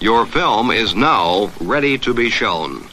Your 0.00 0.26
film 0.26 0.70
is 0.70 0.94
now 0.94 1.50
ready 1.60 1.96
to 1.98 2.12
be 2.12 2.28
shown. 2.28 2.88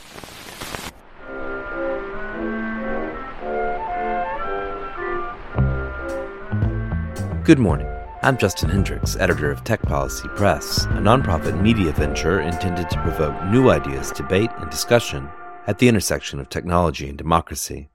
Good 7.44 7.58
morning. 7.60 7.88
I'm 8.22 8.38
Justin 8.38 8.70
Hendrix, 8.70 9.16
editor 9.16 9.50
of 9.50 9.64
Tech 9.64 9.82
Policy 9.82 10.28
Press, 10.36 10.86
a 10.86 11.00
nonprofit 11.00 11.60
media 11.60 11.92
venture 11.92 12.40
intended 12.40 12.88
to 12.92 13.02
provoke 13.02 13.44
new 13.46 13.72
ideas, 13.72 14.12
debate, 14.12 14.52
and 14.60 14.70
discussion 14.70 15.28
at 15.66 15.80
the 15.80 15.88
intersection 15.88 16.40
of 16.40 16.50
technology 16.50 17.10
and 17.10 17.18
democracy. 17.18 17.90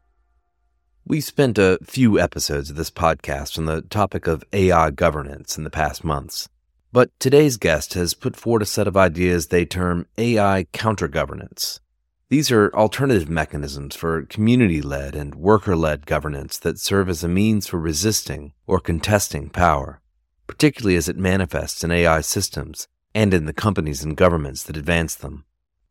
We've 1.07 1.23
spent 1.23 1.59
a 1.59 1.79
few 1.85 2.19
episodes 2.19 2.71
of 2.71 2.77
this 2.77 2.91
podcast 2.91 3.57
on 3.57 3.67
the 3.67 3.83
topic 3.83 4.27
of 4.27 4.43
AI 4.53 4.91
governance 4.91 5.57
in 5.57 5.63
the 5.63 5.71
past 5.71 6.03
months. 6.03 6.49
But 6.93 7.11
today's 7.19 7.57
guest 7.57 7.95
has 7.95 8.15
put 8.15 8.37
forward 8.37 8.63
a 8.63 8.67
set 8.67 8.87
of 8.87 8.97
ideas 8.97 9.49
they 9.49 9.65
term 9.65 10.07
AI 10.17 10.67
counter-governance. 10.73 11.81
These 12.29 12.51
are 12.51 12.75
alternative 12.75 13.29
mechanisms 13.29 13.95
for 13.95 14.23
community 14.23 14.83
led 14.83 15.15
and 15.15 15.35
worker 15.35 15.77
led 15.77 16.07
governance 16.07 16.59
that 16.59 16.81
serve 16.81 17.09
as 17.09 17.23
a 17.23 17.29
means 17.29 17.67
for 17.69 17.79
resisting 17.79 18.53
or 18.67 18.81
contesting 18.81 19.49
power, 19.49 20.01
particularly 20.47 20.97
as 20.97 21.09
it 21.09 21.17
manifests 21.17 21.85
in 21.85 21.93
AI 21.93 22.21
systems 22.23 22.89
and 23.15 23.33
in 23.33 23.47
the 23.47 23.53
companies 23.53 24.03
and 24.03 24.17
governments 24.17 24.63
that 24.65 24.77
advance 24.77 25.15
them. 25.15 25.45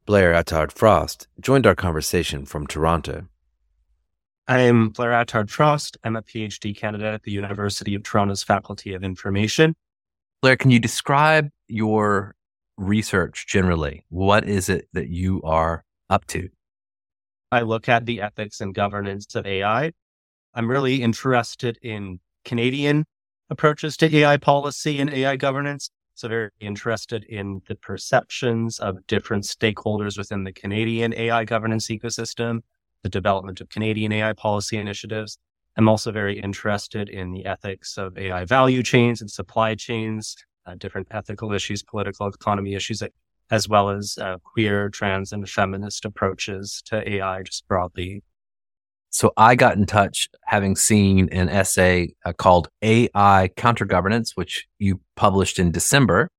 Blair 0.06 0.34
Attard 0.34 0.72
Frost 0.72 1.28
joined 1.40 1.66
our 1.66 1.74
conversation 1.74 2.46
from 2.46 2.68
Toronto. 2.68 3.28
I'm 4.48 4.90
Blair 4.90 5.12
Attard 5.12 5.50
Frost. 5.50 5.98
I'm 6.04 6.16
a 6.16 6.22
PhD 6.22 6.78
candidate 6.78 7.14
at 7.14 7.24
the 7.24 7.32
University 7.32 7.96
of 7.96 8.04
Toronto's 8.04 8.44
Faculty 8.44 8.94
of 8.94 9.04
Information. 9.04 9.76
Blair, 10.46 10.58
can 10.58 10.70
you 10.70 10.78
describe 10.78 11.50
your 11.68 12.36
research 12.78 13.48
generally? 13.48 14.06
What 14.10 14.48
is 14.48 14.70
it 14.70 14.88
that 14.94 15.08
you 15.10 15.42
are 15.42 15.84
up 16.08 16.28
to? 16.28 16.50
I 17.52 17.62
look 17.62 17.90
at 17.90 18.06
the 18.06 18.22
ethics 18.22 18.62
and 18.62 18.72
governance 18.72 19.34
of 19.34 19.48
AI. 19.48 19.92
I'm 20.54 20.70
really 20.70 21.02
interested 21.02 21.80
in 21.82 22.20
Canadian 22.44 23.06
approaches 23.50 23.98
to 23.98 24.16
AI 24.18 24.38
policy 24.38 25.00
and 25.00 25.10
AI 25.10 25.36
governance. 25.36 25.90
So 26.14 26.28
very 26.28 26.52
interested 26.60 27.24
in 27.24 27.64
the 27.68 27.74
perceptions 27.74 28.78
of 28.78 29.08
different 29.08 29.46
stakeholders 29.46 30.16
within 30.16 30.44
the 30.44 30.54
Canadian 30.54 31.12
AI 31.16 31.44
governance 31.46 31.88
ecosystem, 31.88 32.60
the 33.02 33.10
development 33.10 33.62
of 33.62 33.70
Canadian 33.70 34.12
AI 34.12 34.34
policy 34.34 34.78
initiatives. 34.78 35.40
I'm 35.78 35.90
also 35.90 36.12
very 36.12 36.40
interested 36.40 37.10
in 37.10 37.32
the 37.32 37.46
ethics 37.46 37.98
of 37.98 38.18
AI 38.18 38.46
value 38.46 38.82
chains 38.82 39.22
and 39.22 39.30
supply 39.30 39.76
chains, 39.76 40.36
uh, 40.66 40.76
different 40.76 41.08
ethical 41.12 41.52
issues, 41.54 41.84
political 41.84 42.28
economy 42.28 42.76
issues, 42.76 43.04
as 43.52 43.68
well 43.68 43.90
as 43.90 44.18
uh, 44.20 44.38
queer, 44.44 44.90
trans, 44.90 45.34
and 45.34 45.48
feminist 45.50 46.06
approaches 46.06 46.82
to 46.86 47.08
AI 47.10 47.44
just 47.44 47.68
broadly. 47.68 48.24
So 49.10 49.32
I 49.38 49.56
got 49.56 49.78
in 49.78 49.86
touch 49.86 50.30
having 50.46 50.76
seen 50.76 51.30
an 51.32 51.50
essay 51.50 52.16
uh, 52.26 52.34
called 52.34 52.70
AI 52.82 53.50
Counter 53.56 53.86
Governance, 53.86 54.34
which 54.36 54.68
you 54.80 55.00
published 55.16 55.60
in 55.60 55.72
December. 55.72 56.30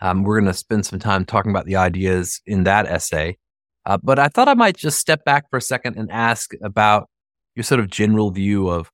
Um, 0.00 0.24
we're 0.24 0.40
going 0.40 0.50
to 0.50 0.58
spend 0.58 0.86
some 0.86 0.98
time 0.98 1.24
talking 1.24 1.50
about 1.50 1.66
the 1.66 1.76
ideas 1.76 2.40
in 2.46 2.64
that 2.64 2.86
essay. 2.86 3.38
Uh, 3.86 3.98
but 4.02 4.18
I 4.18 4.28
thought 4.28 4.48
I 4.48 4.54
might 4.54 4.76
just 4.76 4.98
step 4.98 5.24
back 5.24 5.48
for 5.50 5.58
a 5.58 5.62
second 5.62 5.96
and 5.96 6.10
ask 6.10 6.52
about 6.62 7.08
your 7.54 7.64
sort 7.64 7.80
of 7.80 7.88
general 7.88 8.30
view 8.30 8.68
of 8.68 8.90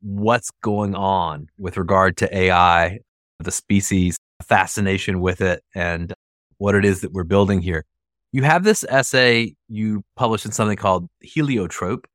what's 0.00 0.50
going 0.62 0.94
on 0.94 1.48
with 1.58 1.76
regard 1.76 2.16
to 2.18 2.36
AI, 2.36 3.00
the 3.40 3.50
species 3.50 4.16
fascination 4.42 5.20
with 5.20 5.40
it, 5.40 5.62
and 5.74 6.14
what 6.58 6.74
it 6.74 6.84
is 6.84 7.00
that 7.00 7.12
we're 7.12 7.24
building 7.24 7.60
here. 7.60 7.84
You 8.32 8.42
have 8.42 8.62
this 8.62 8.84
essay 8.88 9.54
you 9.68 10.02
published 10.16 10.44
in 10.44 10.52
something 10.52 10.76
called 10.76 11.08
Heliotrope, 11.20 12.06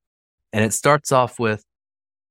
and 0.52 0.64
it 0.64 0.74
starts 0.74 1.12
off 1.12 1.40
with 1.40 1.64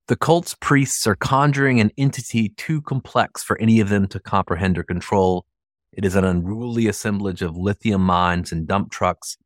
the 0.09 0.17
cult's 0.17 0.55
priests 0.61 1.07
are 1.07 1.17
conjuring 1.17 1.81
an 1.81 1.91
entity 1.97 2.51
too 2.51 2.81
complex 2.83 3.43
for 3.43 3.59
any 3.59 3.81
of 3.81 3.89
them 3.89 4.07
to 4.09 4.21
comprehend 4.21 4.79
or 4.79 4.83
control. 4.83 5.45
It 5.93 6.05
is 6.05 6.17
an 6.17 6.25
unruly 6.25 6.87
assemblage 6.87 7.43
of 7.43 7.57
lithium 7.57 8.03
mines 8.03 8.53
and 8.53 8.67
dump 8.67 8.91
trucks, 8.91 9.37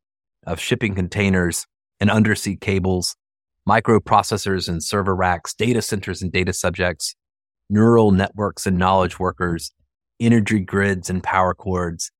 of 0.47 0.61
shipping 0.61 0.95
containers 0.95 1.67
and 2.01 2.11
undersea 2.11 2.57
cables, 2.57 3.17
microprocessors 3.69 4.69
and 4.69 4.83
server 4.83 5.15
racks, 5.15 5.55
data 5.55 5.83
centers 5.83 6.23
and 6.23 6.33
data 6.33 6.53
subjects, 6.53 7.15
neural 7.69 8.13
networks 8.13 8.67
and 8.67 8.79
knowledge 8.79 9.19
workers, 9.19 9.73
energy 10.21 10.61
grids 10.61 11.11
and 11.11 11.23
power 11.23 11.55
cords, 11.55 12.11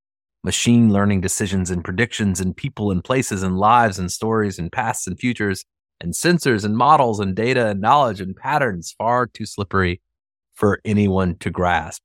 machine 0.43 0.91
learning 0.91 1.21
decisions 1.21 1.71
and 1.71 1.83
predictions 1.83 2.39
and 2.39 2.55
people 2.55 2.91
and 2.91 3.03
places 3.03 3.43
and 3.43 3.57
lives 3.57 3.97
and 3.97 4.11
stories 4.11 4.59
and 4.59 4.71
pasts 4.71 5.07
and 5.07 5.19
futures 5.19 5.65
and 5.99 6.13
sensors 6.13 6.63
and 6.63 6.77
models 6.77 7.19
and 7.19 7.35
data 7.35 7.67
and 7.67 7.81
knowledge 7.81 8.21
and 8.21 8.35
patterns 8.35 8.93
far 8.97 9.25
too 9.25 9.45
slippery 9.45 10.01
for 10.53 10.79
anyone 10.85 11.35
to 11.39 11.49
grasp. 11.49 12.01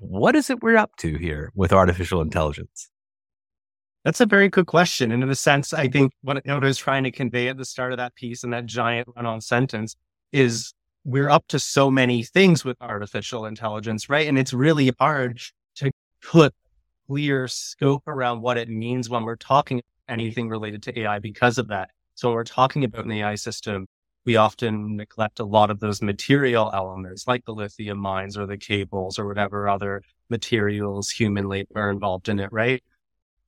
What 0.00 0.34
is 0.34 0.50
it 0.50 0.62
we're 0.62 0.76
up 0.76 0.92
to 0.98 1.16
here 1.18 1.52
with 1.54 1.72
artificial 1.72 2.22
intelligence? 2.22 2.90
That's 4.04 4.20
a 4.20 4.26
very 4.26 4.48
good 4.48 4.66
question. 4.66 5.12
And 5.12 5.22
in 5.22 5.28
a 5.28 5.34
sense, 5.34 5.72
I 5.74 5.88
think 5.88 6.12
what 6.22 6.42
I 6.48 6.58
was 6.58 6.78
trying 6.78 7.04
to 7.04 7.10
convey 7.10 7.48
at 7.48 7.58
the 7.58 7.64
start 7.64 7.92
of 7.92 7.98
that 7.98 8.14
piece 8.14 8.44
and 8.44 8.52
that 8.52 8.66
giant 8.66 9.08
run 9.14 9.26
on 9.26 9.40
sentence 9.40 9.94
is 10.32 10.72
we're 11.04 11.28
up 11.28 11.46
to 11.48 11.58
so 11.58 11.90
many 11.90 12.22
things 12.22 12.64
with 12.64 12.76
artificial 12.80 13.44
intelligence, 13.44 14.08
right? 14.08 14.26
And 14.26 14.38
it's 14.38 14.52
really 14.54 14.92
hard 14.98 15.40
to 15.76 15.90
put 16.22 16.54
clear 17.06 17.46
scope 17.48 18.06
around 18.06 18.40
what 18.40 18.56
it 18.56 18.68
means 18.68 19.10
when 19.10 19.24
we're 19.24 19.36
talking 19.36 19.82
anything 20.08 20.48
related 20.48 20.82
to 20.84 20.98
AI 21.00 21.18
because 21.18 21.58
of 21.58 21.68
that. 21.68 21.90
So 22.14 22.28
when 22.28 22.36
we're 22.36 22.44
talking 22.44 22.84
about 22.84 23.04
an 23.04 23.12
AI 23.12 23.34
system, 23.34 23.86
we 24.24 24.36
often 24.36 24.96
neglect 24.96 25.40
a 25.40 25.44
lot 25.44 25.70
of 25.70 25.80
those 25.80 26.02
material 26.02 26.70
elements 26.74 27.26
like 27.26 27.44
the 27.44 27.54
lithium 27.54 27.98
mines 27.98 28.36
or 28.36 28.46
the 28.46 28.58
cables 28.58 29.18
or 29.18 29.26
whatever 29.26 29.68
other 29.68 30.02
materials, 30.28 31.10
human 31.10 31.48
labor 31.48 31.70
are 31.76 31.90
involved 31.90 32.28
in 32.28 32.38
it, 32.38 32.52
right? 32.52 32.82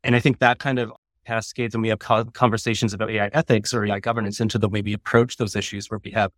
And 0.05 0.17
I 0.17 0.21
think 0.21 0.39
that 0.39 0.59
kind 0.59 0.79
of 0.79 0.93
cascades 1.27 1.75
and 1.75 1.83
we 1.83 1.89
have 1.89 2.01
conversations 2.33 2.93
about 2.93 3.11
AI 3.11 3.29
ethics 3.33 3.73
or 3.73 3.85
AI 3.85 4.01
governance 4.01 4.41
into 4.41 4.59
the 4.59 4.69
way 4.69 4.83
we 4.83 4.93
approach 4.93 5.37
those 5.37 5.55
issues 5.55 5.91
where 5.91 6.01
we 6.05 6.11
have 6.11 6.33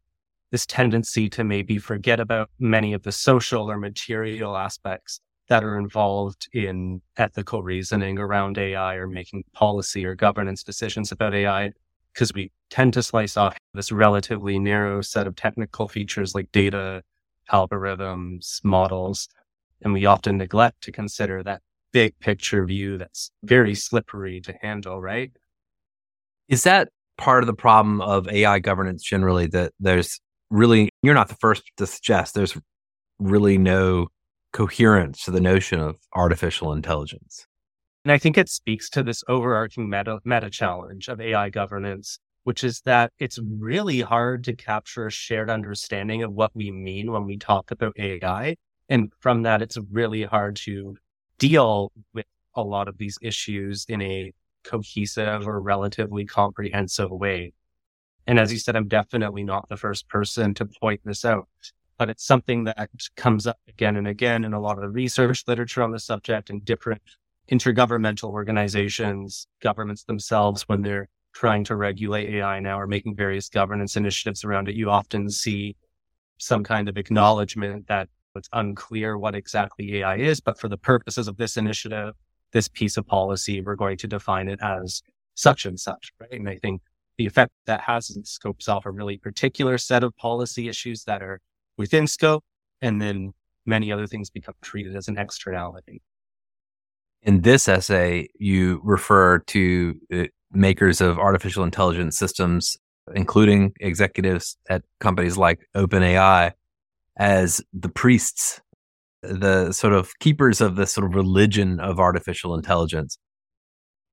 this 0.51 0.67
tendency 0.67 1.29
to 1.31 1.43
maybe 1.43 1.79
forget 1.79 2.21
about 2.21 2.51
many 2.59 2.93
of 2.93 3.03
the 3.03 3.13
social 3.13 3.71
or 3.71 3.79
material 3.79 4.57
aspects 4.57 5.21
that 5.49 5.65
are 5.65 5.79
involved 5.79 6.49
in 6.53 7.01
ethical 7.17 7.63
reasoning 7.63 8.19
around 8.19 8.59
AI 8.59 8.95
or 8.95 9.07
making 9.07 9.45
policy 9.53 10.05
or 10.05 10.15
governance 10.15 10.63
decisions 10.63 11.11
about 11.11 11.35
AI, 11.35 11.73
because 12.13 12.33
we 12.33 12.51
tend 12.71 12.93
to 12.95 13.03
slice 13.03 13.37
off 13.37 13.57
this 13.73 13.91
relatively 13.91 14.59
narrow 14.59 15.01
set 15.01 15.27
of 15.27 15.35
technical 15.37 15.89
features 15.89 16.35
like 16.35 16.51
data, 16.53 17.03
algorithms, 17.51 18.63
models. 18.65 19.29
And 19.83 19.93
we 19.93 20.07
often 20.07 20.39
neglect 20.39 20.83
to 20.85 20.93
consider 20.93 21.43
that 21.43 21.61
big 21.95 22.19
picture 22.19 22.67
view 22.67 22.99
that's 22.99 23.31
very 23.45 23.75
slippery 23.75 24.41
to 24.41 24.53
handle, 24.61 25.01
right? 25.01 25.31
Is 26.49 26.65
that 26.65 26.89
part 27.17 27.45
of 27.45 27.47
the 27.47 27.55
problem 27.55 28.01
of 28.01 28.29
AI 28.29 28.59
governance 28.59 29.03
generally 29.05 29.47
that 29.47 29.73
there's 29.79 30.21
really, 30.51 30.91
you're 31.03 31.15
not 31.15 31.29
the 31.29 31.37
first 31.37 31.63
to 31.77 31.87
suggest 31.87 32.35
there's 32.35 32.59
really 33.21 33.57
no 33.57 34.09
coherence 34.53 35.25
to 35.25 35.31
the 35.31 35.41
notion 35.41 35.81
of 35.81 35.97
artificial 36.15 36.73
intelligence. 36.73 37.47
And 38.05 38.11
I 38.11 38.19
think 38.19 38.37
it 38.37 38.49
speaks 38.49 38.91
to 38.91 39.05
this 39.05 39.23
overarching 39.29 39.89
meta, 39.89 40.19
meta 40.25 40.51
challenge 40.51 41.09
of 41.09 41.21
AI 41.21 41.49
governance, 41.49 42.19
which 42.43 42.65
is 42.65 42.83
that 42.85 43.13
it's 43.21 43.39
really 43.39 44.01
hard 44.01 44.43
to 44.45 44.57
capture 44.57 45.07
a 45.07 45.13
shared 45.13 45.49
understanding 45.49 46.25
of 46.25 46.33
what 46.33 46.51
we 46.55 46.73
mean 46.73 47.13
when 47.13 47.25
we 47.25 47.39
talk 47.39 47.71
about 47.71 47.95
AI. 47.99 48.57
And 48.89 49.13
from 49.21 49.43
that, 49.43 49.63
it's 49.63 49.79
really 49.91 50.25
hard 50.25 50.57
to 50.57 50.97
deal 51.39 51.93
with 52.13 52.27
a 52.55 52.63
lot 52.63 52.89
of 52.89 52.99
these 52.99 53.19
issues 53.23 53.85
in 53.89 54.01
a 54.03 54.33
cohesive 54.63 55.47
or 55.47 55.61
relatively 55.61 56.25
comprehensive 56.25 57.11
way. 57.11 57.53
And 58.27 58.39
as 58.39 58.53
you 58.53 58.59
said, 58.59 58.77
I'm 58.77 58.89
definitely 58.89 59.45
not 59.45 59.69
the 59.69 59.77
first 59.77 60.09
person 60.09 60.55
to 60.55 60.67
point 60.67 61.01
this 61.05 61.25
out 61.25 61.49
but 61.99 62.11
it's 62.11 62.25
something 62.25 62.65
that 62.65 62.91
comes 63.17 63.47
up 63.47 63.59
again 63.69 63.97
and 63.97 64.09
again 64.09 64.45
in 64.45 64.53
a 64.53 64.61
lot 64.61 64.77
of 64.77 64.83
the 64.83 64.89
research 64.89 65.45
literature 65.47 65.83
on 65.83 65.93
the 65.93 65.99
subject 65.99 66.51
and 66.51 66.65
different 66.65 67.01
intergovernmental 67.51 68.31
organizations, 68.31 69.47
governments 69.61 70.05
themselves, 70.05 70.63
when 70.63 70.83
they're 70.83 71.09
trying 71.35 71.65
to 71.65 71.77
regulate 71.77 72.35
AI 72.37 72.61
now 72.61 72.79
or 72.79 72.87
making 72.87 73.15
various 73.15 73.49
governance 73.49 73.97
initiatives 73.97 74.45
around 74.45 74.69
it, 74.69 74.75
you 74.75 74.91
often 74.91 75.29
see 75.29 75.77
some 76.39 76.65
kind 76.65 76.89
of 76.89 76.97
acknowledgement 76.97 77.87
that 77.89 78.09
it's 78.37 78.49
unclear 78.53 79.19
what 79.19 79.35
exactly 79.35 79.97
AI 79.99 80.17
is, 80.17 80.41
but 80.41 80.59
for 80.59 80.69
the 80.69 80.77
purposes 80.77 81.29
of 81.29 81.37
this 81.37 81.57
initiative, 81.57 82.15
this 82.53 82.69
piece 82.69 82.97
of 82.97 83.07
policy, 83.07 83.61
we're 83.61 83.77
going 83.77 83.97
to 83.99 84.07
define 84.07 84.49
it 84.49 84.61
as 84.63 85.03
such 85.35 85.67
and 85.67 85.79
such, 85.79 86.13
right? 86.21 86.33
And 86.33 86.49
I 86.49 86.57
think 86.57 86.83
the 87.19 87.27
effect 87.27 87.53
that 87.67 87.81
has 87.83 88.11
in 88.11 88.25
scopes 88.25 88.69
off 88.69 88.87
a 88.87 88.91
really 88.91 89.19
particular 89.19 89.79
set 89.79 90.03
of 90.03 90.17
policy 90.17 90.69
issues 90.69 91.05
that 91.05 91.23
are 91.23 91.41
within 91.77 92.07
scope, 92.07 92.45
and 92.81 93.01
then 93.01 93.33
many 93.67 93.93
other 93.93 94.07
things 94.07 94.31
become 94.31 94.55
treated 94.63 94.97
as 94.97 95.09
an 95.09 95.19
externality. 95.19 96.03
In 97.23 97.41
this 97.41 97.69
essay, 97.69 98.29
you 98.39 98.81
refer 98.85 99.39
to 99.39 99.95
uh, 100.13 100.25
makers 100.53 101.01
of 101.01 101.19
artificial 101.19 101.65
intelligence 101.65 102.19
systems, 102.19 102.77
including 103.15 103.73
executives 103.81 104.57
at 104.69 104.83
companies 105.01 105.37
like 105.37 105.67
OpenAI, 105.75 106.53
as 107.17 107.61
the 107.73 107.89
priests, 107.89 108.61
the 109.23 109.73
sort 109.73 109.93
of 109.93 110.19
keepers 110.19 110.61
of 110.61 110.77
the 110.77 110.87
sort 110.87 111.07
of 111.07 111.15
religion 111.15 111.81
of 111.81 111.99
artificial 111.99 112.55
intelligence. 112.55 113.19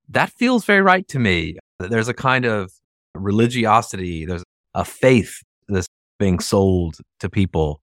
That 0.09 0.31
feels 0.31 0.65
very 0.65 0.81
right 0.81 1.07
to 1.09 1.19
me. 1.19 1.57
There's 1.79 2.07
a 2.07 2.13
kind 2.13 2.45
of 2.45 2.71
religiosity, 3.15 4.25
there's 4.25 4.43
a 4.73 4.85
faith 4.85 5.41
that's 5.67 5.87
being 6.19 6.39
sold 6.39 6.97
to 7.19 7.29
people. 7.29 7.81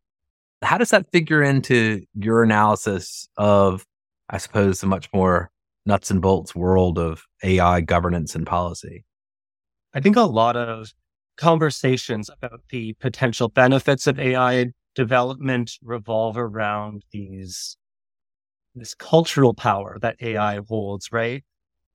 How 0.63 0.79
does 0.79 0.91
that 0.91 1.11
figure 1.13 1.43
into 1.43 2.03
your 2.15 2.43
analysis 2.43 3.29
of, 3.37 3.85
I 4.31 4.39
suppose, 4.39 4.81
the 4.81 4.87
much 4.87 5.09
more 5.13 5.51
nuts 5.87 6.11
and 6.11 6.21
bolts 6.21 6.55
world 6.55 6.99
of 6.99 7.23
AI 7.43 7.81
governance 7.81 8.35
and 8.35 8.47
policy? 8.47 9.05
I 9.95 10.01
think 10.01 10.17
a 10.17 10.23
lot 10.23 10.57
of 10.57 10.93
conversations 11.37 12.29
about 12.29 12.61
the 12.71 12.95
potential 13.01 13.49
benefits 13.49 14.07
of 14.07 14.19
AI 14.19 14.73
development 14.99 15.79
revolve 15.81 16.37
around 16.37 17.05
these 17.13 17.77
this 18.75 18.97
cultural 18.97 19.55
power 19.55 19.97
that 20.01 20.17
AI 20.21 20.59
holds, 20.69 21.13
right? 21.13 21.45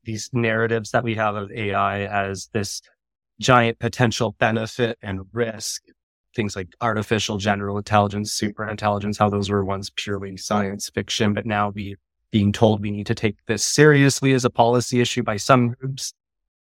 These 0.05 0.29
narratives 0.31 0.91
that 0.91 1.03
we 1.03 1.15
have 1.15 1.35
of 1.35 1.51
AI 1.51 2.05
as 2.05 2.47
this 2.53 2.81
giant 3.41 3.77
potential 3.79 4.37
benefit 4.39 4.97
and 5.01 5.19
risk. 5.33 5.81
Things 6.33 6.55
like 6.55 6.69
artificial 6.79 7.37
general 7.37 7.77
intelligence, 7.77 8.31
super 8.31 8.65
intelligence, 8.69 9.17
how 9.17 9.29
those 9.29 9.49
were 9.49 9.65
once 9.65 9.91
purely 9.93 10.37
science 10.37 10.89
fiction, 10.89 11.33
but 11.33 11.45
now 11.45 11.71
we 11.75 11.97
being 12.31 12.53
told 12.53 12.81
we 12.81 12.89
need 12.89 13.07
to 13.07 13.15
take 13.15 13.35
this 13.47 13.65
seriously 13.65 14.31
as 14.31 14.45
a 14.45 14.49
policy 14.49 15.01
issue 15.01 15.23
by 15.23 15.35
some 15.35 15.71
groups 15.71 16.13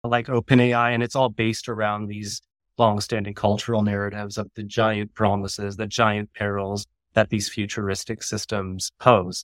like 0.06 0.28
OpenAI. 0.28 0.94
And 0.94 1.04
it's 1.04 1.18
all 1.18 1.30
based 1.30 1.68
around 1.68 2.08
these 2.08 2.42
longstanding 2.80 3.34
cultural 3.34 3.84
narratives 3.84 4.38
of 4.38 4.50
the 4.56 4.64
giant 4.64 5.14
promises, 5.14 5.76
the 5.76 5.88
giant 5.88 6.34
perils 6.34 6.88
that 7.14 7.30
these 7.30 7.50
futuristic 7.50 8.24
systems 8.24 8.92
pose. 9.00 9.44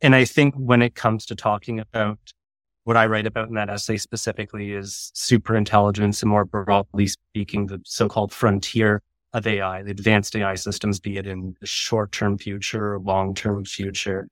And 0.00 0.14
I 0.14 0.24
think 0.24 0.54
when 0.54 0.80
it 0.80 0.94
comes 0.94 1.26
to 1.26 1.34
talking 1.34 1.78
about 1.80 2.18
what 2.84 2.96
I 2.96 3.06
write 3.06 3.26
about 3.26 3.48
in 3.48 3.54
that 3.54 3.68
essay 3.68 3.98
specifically 3.98 4.72
is 4.72 5.10
super 5.14 5.54
intelligence 5.54 6.22
and 6.22 6.30
more 6.30 6.44
broadly 6.44 7.08
speaking, 7.08 7.66
the 7.66 7.80
so-called 7.84 8.32
frontier 8.32 9.02
of 9.34 9.46
AI, 9.46 9.82
the 9.82 9.90
advanced 9.90 10.34
AI 10.34 10.54
systems, 10.54 10.98
be 10.98 11.18
it 11.18 11.26
in 11.26 11.54
the 11.60 11.66
short-term 11.66 12.38
future 12.38 12.94
or 12.94 13.00
long-term 13.00 13.66
future. 13.66 14.28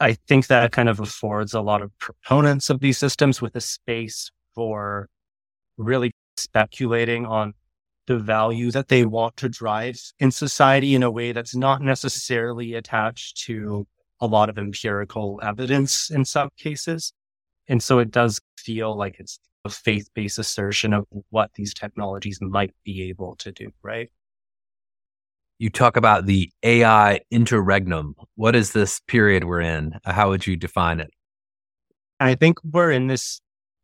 I 0.00 0.14
think 0.26 0.46
that 0.48 0.72
kind 0.72 0.88
of 0.88 0.98
affords 0.98 1.54
a 1.54 1.60
lot 1.60 1.82
of 1.82 1.96
proponents 1.98 2.70
of 2.70 2.80
these 2.80 2.98
systems 2.98 3.40
with 3.40 3.54
a 3.54 3.60
space 3.60 4.32
for 4.54 5.08
really 5.76 6.12
speculating 6.40 7.26
on 7.26 7.54
the 8.06 8.18
value 8.18 8.70
that 8.72 8.88
they 8.88 9.04
want 9.04 9.36
to 9.36 9.48
drive 9.48 10.00
in 10.18 10.30
society 10.30 10.94
in 10.94 11.02
a 11.02 11.10
way 11.10 11.32
that's 11.32 11.54
not 11.54 11.80
necessarily 11.80 12.74
attached 12.74 13.40
to 13.44 13.86
a 14.20 14.26
lot 14.26 14.48
of 14.48 14.58
empirical 14.58 15.40
evidence 15.42 16.10
in 16.10 16.24
some 16.24 16.50
cases. 16.56 17.12
And 17.68 17.82
so 17.82 17.98
it 17.98 18.10
does 18.10 18.40
feel 18.58 18.96
like 18.96 19.16
it's 19.18 19.38
a 19.64 19.70
faith 19.70 20.08
based 20.14 20.38
assertion 20.38 20.92
of 20.92 21.06
what 21.30 21.52
these 21.54 21.74
technologies 21.74 22.38
might 22.40 22.74
be 22.84 23.08
able 23.08 23.36
to 23.36 23.52
do, 23.52 23.70
right? 23.82 24.10
You 25.58 25.70
talk 25.70 25.96
about 25.96 26.26
the 26.26 26.50
AI 26.62 27.20
interregnum. 27.30 28.14
What 28.34 28.56
is 28.56 28.72
this 28.72 29.00
period 29.06 29.44
we're 29.44 29.60
in? 29.60 30.00
How 30.04 30.30
would 30.30 30.46
you 30.46 30.56
define 30.56 31.00
it? 31.00 31.10
I 32.18 32.34
think 32.34 32.58
we're 32.64 32.90
in 32.90 33.06
this 33.06 33.40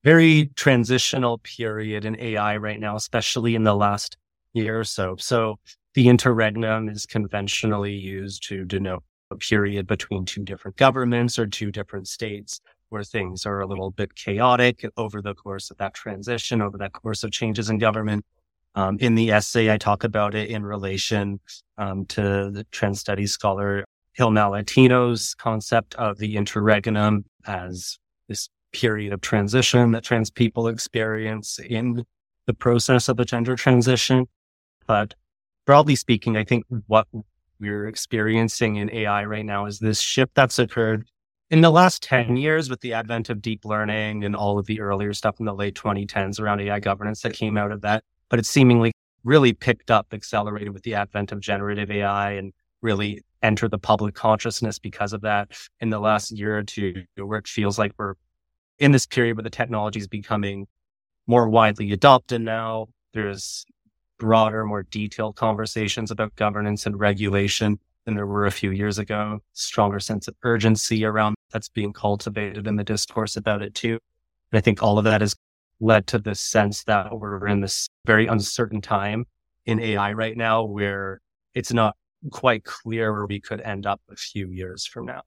very 0.06 0.48
transitional 0.54 1.38
period 1.38 2.04
in 2.04 2.16
AI 2.20 2.56
right 2.56 2.78
now, 2.78 2.94
especially 2.94 3.56
in 3.56 3.64
the 3.64 3.74
last 3.74 4.16
year 4.52 4.78
or 4.78 4.84
so. 4.84 5.16
So 5.18 5.58
the 5.94 6.06
interregnum 6.06 6.88
is 6.88 7.06
conventionally 7.06 7.94
used 7.94 8.46
to 8.46 8.64
denote 8.64 9.02
a 9.32 9.36
period 9.36 9.88
between 9.88 10.24
two 10.24 10.44
different 10.44 10.76
governments 10.76 11.40
or 11.40 11.48
two 11.48 11.72
different 11.72 12.06
states 12.06 12.60
where 12.90 13.02
things 13.02 13.44
are 13.44 13.58
a 13.58 13.66
little 13.66 13.90
bit 13.90 14.14
chaotic 14.14 14.88
over 14.96 15.20
the 15.20 15.34
course 15.34 15.72
of 15.72 15.76
that 15.78 15.94
transition, 15.94 16.62
over 16.62 16.78
that 16.78 16.92
course 16.92 17.24
of 17.24 17.32
changes 17.32 17.68
in 17.68 17.78
government. 17.78 18.24
Um, 18.76 18.98
in 19.00 19.16
the 19.16 19.32
essay, 19.32 19.72
I 19.72 19.76
talk 19.76 20.04
about 20.04 20.36
it 20.36 20.50
in 20.50 20.64
relation 20.64 21.40
um, 21.78 22.06
to 22.10 22.52
the 22.52 22.64
trans 22.70 23.00
studies 23.00 23.32
scholar 23.32 23.84
Hil 24.12 24.30
Malatino's 24.30 25.34
concept 25.34 25.96
of 25.96 26.18
the 26.18 26.36
interregnum 26.36 27.24
as 27.44 27.98
period 28.72 29.12
of 29.12 29.20
transition 29.20 29.92
that 29.92 30.04
trans 30.04 30.30
people 30.30 30.68
experience 30.68 31.58
in 31.58 32.04
the 32.46 32.54
process 32.54 33.08
of 33.08 33.18
a 33.18 33.24
gender 33.24 33.56
transition. 33.56 34.26
But 34.86 35.14
broadly 35.64 35.96
speaking, 35.96 36.36
I 36.36 36.44
think 36.44 36.64
what 36.86 37.08
we're 37.58 37.88
experiencing 37.88 38.76
in 38.76 38.90
AI 38.92 39.24
right 39.24 39.44
now 39.44 39.66
is 39.66 39.78
this 39.78 40.00
shift 40.00 40.34
that's 40.34 40.58
occurred 40.58 41.06
in 41.50 41.60
the 41.60 41.70
last 41.70 42.02
10 42.02 42.36
years 42.36 42.68
with 42.68 42.80
the 42.80 42.92
advent 42.92 43.30
of 43.30 43.40
deep 43.40 43.64
learning 43.64 44.24
and 44.24 44.34
all 44.34 44.58
of 44.58 44.66
the 44.66 44.80
earlier 44.80 45.12
stuff 45.12 45.38
in 45.38 45.46
the 45.46 45.54
late 45.54 45.74
2010s 45.74 46.40
around 46.40 46.60
AI 46.60 46.80
governance 46.80 47.22
that 47.22 47.34
came 47.34 47.56
out 47.56 47.70
of 47.70 47.82
that. 47.82 48.02
But 48.28 48.38
it's 48.38 48.48
seemingly 48.48 48.92
really 49.24 49.52
picked 49.52 49.90
up, 49.90 50.08
accelerated 50.12 50.72
with 50.72 50.82
the 50.82 50.94
advent 50.94 51.32
of 51.32 51.40
generative 51.40 51.90
AI 51.90 52.32
and 52.32 52.52
really 52.82 53.22
entered 53.42 53.70
the 53.70 53.78
public 53.78 54.14
consciousness 54.14 54.78
because 54.78 55.12
of 55.12 55.20
that 55.22 55.50
in 55.80 55.90
the 55.90 55.98
last 55.98 56.30
year 56.32 56.58
or 56.58 56.62
two, 56.62 57.04
where 57.16 57.38
it 57.38 57.46
feels 57.46 57.78
like 57.78 57.92
we're 57.98 58.14
in 58.78 58.92
this 58.92 59.06
period 59.06 59.36
where 59.36 59.42
the 59.42 59.50
technology 59.50 59.98
is 59.98 60.08
becoming 60.08 60.66
more 61.26 61.48
widely 61.48 61.92
adopted 61.92 62.40
now. 62.40 62.88
There's 63.12 63.64
broader, 64.18 64.64
more 64.64 64.84
detailed 64.84 65.36
conversations 65.36 66.10
about 66.10 66.34
governance 66.36 66.86
and 66.86 66.98
regulation 66.98 67.78
than 68.04 68.14
there 68.14 68.26
were 68.26 68.46
a 68.46 68.50
few 68.50 68.70
years 68.70 68.98
ago. 68.98 69.40
Stronger 69.52 70.00
sense 70.00 70.28
of 70.28 70.34
urgency 70.42 71.04
around 71.04 71.34
that's 71.50 71.68
being 71.68 71.92
cultivated 71.92 72.66
in 72.66 72.76
the 72.76 72.84
discourse 72.84 73.36
about 73.36 73.62
it 73.62 73.74
too. 73.74 73.98
And 74.52 74.58
I 74.58 74.60
think 74.60 74.82
all 74.82 74.98
of 74.98 75.04
that 75.04 75.20
has 75.20 75.34
led 75.80 76.06
to 76.08 76.18
this 76.18 76.40
sense 76.40 76.84
that 76.84 77.18
we're 77.18 77.46
in 77.46 77.60
this 77.60 77.88
very 78.06 78.26
uncertain 78.26 78.80
time 78.80 79.26
in 79.66 79.80
AI 79.80 80.12
right 80.12 80.36
now 80.36 80.64
where 80.64 81.20
it's 81.54 81.72
not 81.72 81.96
quite 82.30 82.64
clear 82.64 83.12
where 83.12 83.26
we 83.26 83.40
could 83.40 83.60
end 83.60 83.86
up 83.86 84.00
a 84.10 84.16
few 84.16 84.50
years 84.50 84.86
from 84.86 85.06
now. 85.06 85.22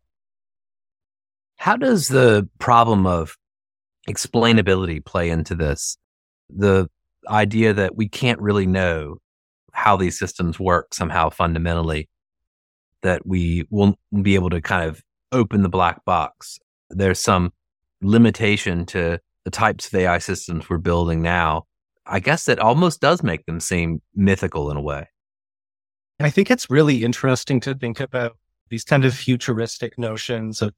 How 1.59 1.75
does 1.75 2.07
the 2.07 2.47
problem 2.57 3.05
of 3.05 3.35
explainability 4.09 5.03
play 5.03 5.29
into 5.29 5.55
this? 5.55 5.97
The 6.49 6.87
idea 7.27 7.73
that 7.73 7.97
we 7.97 8.07
can't 8.07 8.39
really 8.39 8.65
know 8.65 9.17
how 9.73 9.97
these 9.97 10.17
systems 10.17 10.57
work 10.57 10.93
somehow 10.93 11.29
fundamentally, 11.29 12.07
that 13.01 13.27
we 13.27 13.65
won't 13.69 13.99
be 14.21 14.35
able 14.35 14.49
to 14.51 14.61
kind 14.61 14.87
of 14.87 15.03
open 15.33 15.61
the 15.61 15.69
black 15.69 16.05
box. 16.05 16.59
There's 16.89 17.21
some 17.21 17.51
limitation 18.01 18.85
to 18.87 19.19
the 19.43 19.51
types 19.51 19.87
of 19.87 19.95
AI 19.95 20.19
systems 20.19 20.69
we're 20.69 20.77
building 20.77 21.21
now. 21.21 21.65
I 22.05 22.21
guess 22.21 22.45
that 22.45 22.59
almost 22.59 23.01
does 23.01 23.21
make 23.21 23.45
them 23.45 23.59
seem 23.59 24.01
mythical 24.15 24.71
in 24.71 24.77
a 24.77 24.81
way. 24.81 25.09
I 26.21 26.29
think 26.29 26.49
it's 26.49 26.69
really 26.69 27.03
interesting 27.03 27.59
to 27.61 27.75
think 27.75 27.99
about 27.99 28.37
these 28.69 28.85
kind 28.85 29.03
of 29.03 29.13
futuristic 29.13 29.97
notions 29.97 30.61
of 30.61 30.73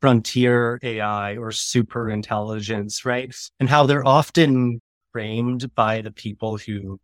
frontier 0.00 0.78
AI 0.82 1.36
or 1.36 1.50
super 1.50 2.10
intelligence, 2.10 3.04
right? 3.04 3.34
And 3.58 3.68
how 3.68 3.86
they're 3.86 4.06
often 4.06 4.80
framed 5.12 5.74
by 5.74 6.00
the 6.02 6.10
people 6.10 6.58
who 6.58 6.98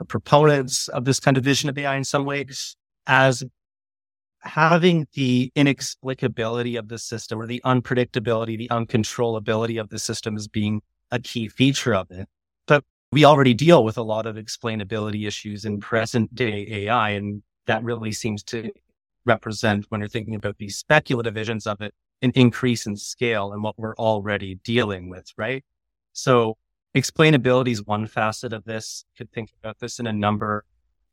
are 0.00 0.06
proponents 0.06 0.88
of 0.88 1.04
this 1.04 1.20
kind 1.20 1.36
of 1.36 1.44
vision 1.44 1.68
of 1.68 1.76
AI 1.76 1.96
in 1.96 2.04
some 2.04 2.24
ways 2.24 2.76
as 3.06 3.44
having 4.42 5.06
the 5.14 5.52
inexplicability 5.54 6.78
of 6.78 6.88
the 6.88 6.98
system 6.98 7.40
or 7.40 7.46
the 7.46 7.60
unpredictability, 7.64 8.56
the 8.56 8.68
uncontrollability 8.68 9.80
of 9.80 9.90
the 9.90 9.98
system 9.98 10.36
as 10.36 10.48
being 10.48 10.80
a 11.10 11.18
key 11.18 11.48
feature 11.48 11.94
of 11.94 12.10
it. 12.10 12.28
But 12.66 12.84
we 13.12 13.24
already 13.24 13.54
deal 13.54 13.84
with 13.84 13.98
a 13.98 14.02
lot 14.02 14.26
of 14.26 14.36
explainability 14.36 15.26
issues 15.26 15.64
in 15.64 15.80
present 15.80 16.34
day 16.34 16.66
AI. 16.70 17.10
And 17.10 17.42
that 17.66 17.82
really 17.82 18.12
seems 18.12 18.42
to 18.44 18.70
represent 19.26 19.86
when 19.88 20.00
you're 20.00 20.08
thinking 20.08 20.34
about 20.34 20.56
these 20.58 20.78
speculative 20.78 21.34
visions 21.34 21.66
of 21.66 21.80
it, 21.80 21.92
an 22.22 22.32
increase 22.34 22.86
in 22.86 22.96
scale 22.96 23.52
and 23.52 23.62
what 23.62 23.78
we're 23.78 23.96
already 23.96 24.56
dealing 24.56 25.08
with, 25.08 25.32
right? 25.36 25.64
So 26.12 26.56
explainability 26.94 27.70
is 27.70 27.84
one 27.84 28.06
facet 28.06 28.52
of 28.52 28.64
this. 28.64 29.04
Could 29.16 29.32
think 29.32 29.50
about 29.62 29.78
this 29.78 29.98
in 29.98 30.06
a 30.06 30.12
number 30.12 30.64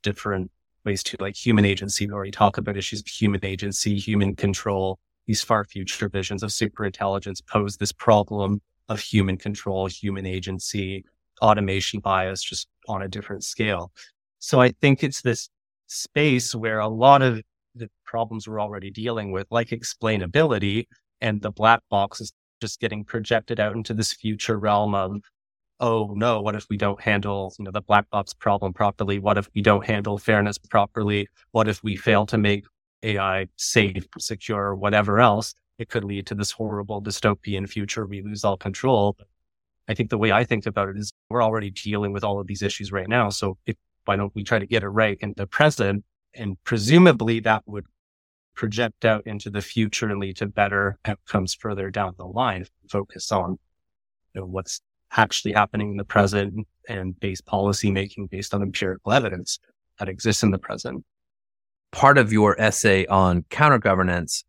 different 0.02 0.50
ways 0.84 1.02
to 1.04 1.16
like 1.20 1.36
human 1.36 1.64
agency. 1.64 2.06
We 2.06 2.12
already 2.12 2.30
talk 2.30 2.58
about 2.58 2.76
issues 2.76 3.00
of 3.00 3.06
human 3.06 3.44
agency, 3.44 3.96
human 3.98 4.36
control. 4.36 4.98
These 5.26 5.42
far 5.42 5.64
future 5.64 6.08
visions 6.08 6.42
of 6.42 6.52
super 6.52 6.84
intelligence 6.84 7.40
pose 7.40 7.76
this 7.76 7.92
problem 7.92 8.62
of 8.88 9.00
human 9.00 9.36
control, 9.36 9.86
human 9.86 10.24
agency, 10.24 11.04
automation 11.42 12.00
bias, 12.00 12.42
just 12.42 12.68
on 12.88 13.02
a 13.02 13.08
different 13.08 13.44
scale. 13.44 13.92
So 14.38 14.60
I 14.60 14.72
think 14.80 15.02
it's 15.02 15.20
this 15.20 15.50
space 15.86 16.54
where 16.54 16.78
a 16.78 16.88
lot 16.88 17.22
of 17.22 17.42
the 17.78 17.90
problems 18.04 18.48
we're 18.48 18.60
already 18.60 18.90
dealing 18.90 19.32
with, 19.32 19.46
like 19.50 19.68
explainability, 19.70 20.86
And 21.20 21.42
the 21.42 21.50
black 21.50 21.80
box 21.90 22.20
is 22.20 22.32
just 22.60 22.80
getting 22.80 23.04
projected 23.04 23.60
out 23.60 23.74
into 23.74 23.94
this 23.94 24.12
future 24.12 24.58
realm 24.58 24.94
of, 24.94 25.20
oh 25.80 26.12
no, 26.16 26.40
what 26.40 26.54
if 26.56 26.66
we 26.70 26.76
don't 26.76 27.00
handle, 27.00 27.54
you 27.58 27.64
know, 27.64 27.70
the 27.70 27.80
black 27.80 28.08
box 28.10 28.34
problem 28.34 28.72
properly? 28.72 29.18
What 29.18 29.38
if 29.38 29.48
we 29.54 29.62
don't 29.62 29.86
handle 29.86 30.18
fairness 30.18 30.58
properly? 30.58 31.28
What 31.52 31.68
if 31.68 31.82
we 31.82 31.96
fail 31.96 32.26
to 32.26 32.38
make 32.38 32.64
AI 33.02 33.46
safe, 33.56 34.06
secure, 34.18 34.74
whatever 34.74 35.20
else? 35.20 35.54
It 35.78 35.88
could 35.88 36.04
lead 36.04 36.26
to 36.28 36.34
this 36.34 36.50
horrible 36.50 37.00
dystopian 37.02 37.68
future. 37.68 38.06
We 38.06 38.22
lose 38.22 38.44
all 38.44 38.56
control. 38.56 39.16
I 39.88 39.94
think 39.94 40.10
the 40.10 40.18
way 40.18 40.32
I 40.32 40.44
think 40.44 40.66
about 40.66 40.88
it 40.88 40.96
is 40.96 41.12
we're 41.30 41.42
already 41.42 41.70
dealing 41.70 42.12
with 42.12 42.24
all 42.24 42.40
of 42.40 42.46
these 42.48 42.62
issues 42.62 42.92
right 42.92 43.08
now. 43.08 43.30
So 43.30 43.58
if, 43.64 43.76
why 44.04 44.16
don't 44.16 44.34
we 44.34 44.42
try 44.42 44.58
to 44.58 44.66
get 44.66 44.82
it 44.82 44.88
right 44.88 45.16
in 45.20 45.34
the 45.36 45.46
present? 45.46 46.04
And 46.34 46.56
presumably 46.64 47.40
that 47.40 47.62
would 47.66 47.86
project 48.54 49.04
out 49.04 49.26
into 49.26 49.50
the 49.50 49.62
future 49.62 50.08
and 50.08 50.18
lead 50.18 50.36
to 50.36 50.46
better 50.46 50.98
outcomes 51.04 51.54
further 51.54 51.90
down 51.90 52.14
the 52.18 52.26
line. 52.26 52.66
Focus 52.90 53.30
on 53.30 53.58
you 54.34 54.40
know, 54.40 54.46
what's 54.46 54.80
actually 55.16 55.52
happening 55.52 55.92
in 55.92 55.96
the 55.96 56.04
present 56.04 56.66
and 56.88 57.18
base 57.20 57.40
policy 57.40 57.90
making 57.90 58.26
based 58.26 58.54
on 58.54 58.62
empirical 58.62 59.12
evidence 59.12 59.58
that 59.98 60.08
exists 60.08 60.42
in 60.42 60.50
the 60.50 60.58
present. 60.58 61.04
Part 61.92 62.18
of 62.18 62.32
your 62.32 62.60
essay 62.60 63.06
on 63.06 63.44
counter 63.48 63.78
governance 63.78 64.44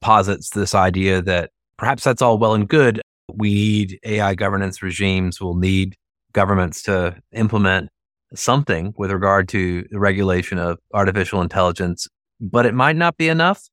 posits 0.00 0.50
this 0.50 0.74
idea 0.74 1.20
that 1.22 1.50
perhaps 1.76 2.04
that's 2.04 2.22
all 2.22 2.38
well 2.38 2.54
and 2.54 2.68
good. 2.68 3.02
We 3.32 3.52
need 3.52 4.00
AI 4.04 4.34
governance 4.34 4.82
regimes. 4.82 5.40
We'll 5.40 5.54
need 5.54 5.96
governments 6.32 6.82
to 6.84 7.16
implement 7.32 7.90
something 8.34 8.94
with 8.96 9.10
regard 9.10 9.48
to 9.50 9.84
the 9.90 9.98
regulation 9.98 10.58
of 10.58 10.78
artificial 10.94 11.40
intelligence, 11.40 12.08
but 12.40 12.66
it 12.66 12.74
might 12.74 12.96
not 12.96 13.16
be 13.16 13.28
enough. 13.28 13.68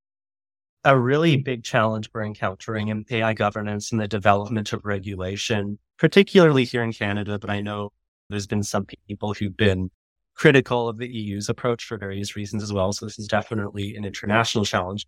A 0.83 0.97
really 0.97 1.37
big 1.37 1.63
challenge 1.63 2.09
we're 2.13 2.23
encountering 2.23 2.87
in 2.87 3.05
AI 3.11 3.33
governance 3.33 3.91
and 3.91 3.99
the 3.99 4.07
development 4.07 4.73
of 4.73 4.85
regulation, 4.85 5.79
particularly 5.97 6.63
here 6.63 6.83
in 6.83 6.93
Canada, 6.93 7.37
but 7.39 7.49
I 7.49 7.61
know 7.61 7.91
there's 8.29 8.47
been 8.47 8.63
some 8.63 8.85
people 9.07 9.33
who've 9.33 9.55
been 9.55 9.89
critical 10.35 10.87
of 10.87 10.97
the 10.97 11.07
EU's 11.07 11.49
approach 11.49 11.83
for 11.83 11.97
various 11.97 12.35
reasons 12.35 12.63
as 12.63 12.71
well. 12.71 12.93
So 12.93 13.05
this 13.05 13.19
is 13.19 13.27
definitely 13.27 13.95
an 13.95 14.05
international 14.05 14.65
challenge. 14.65 15.05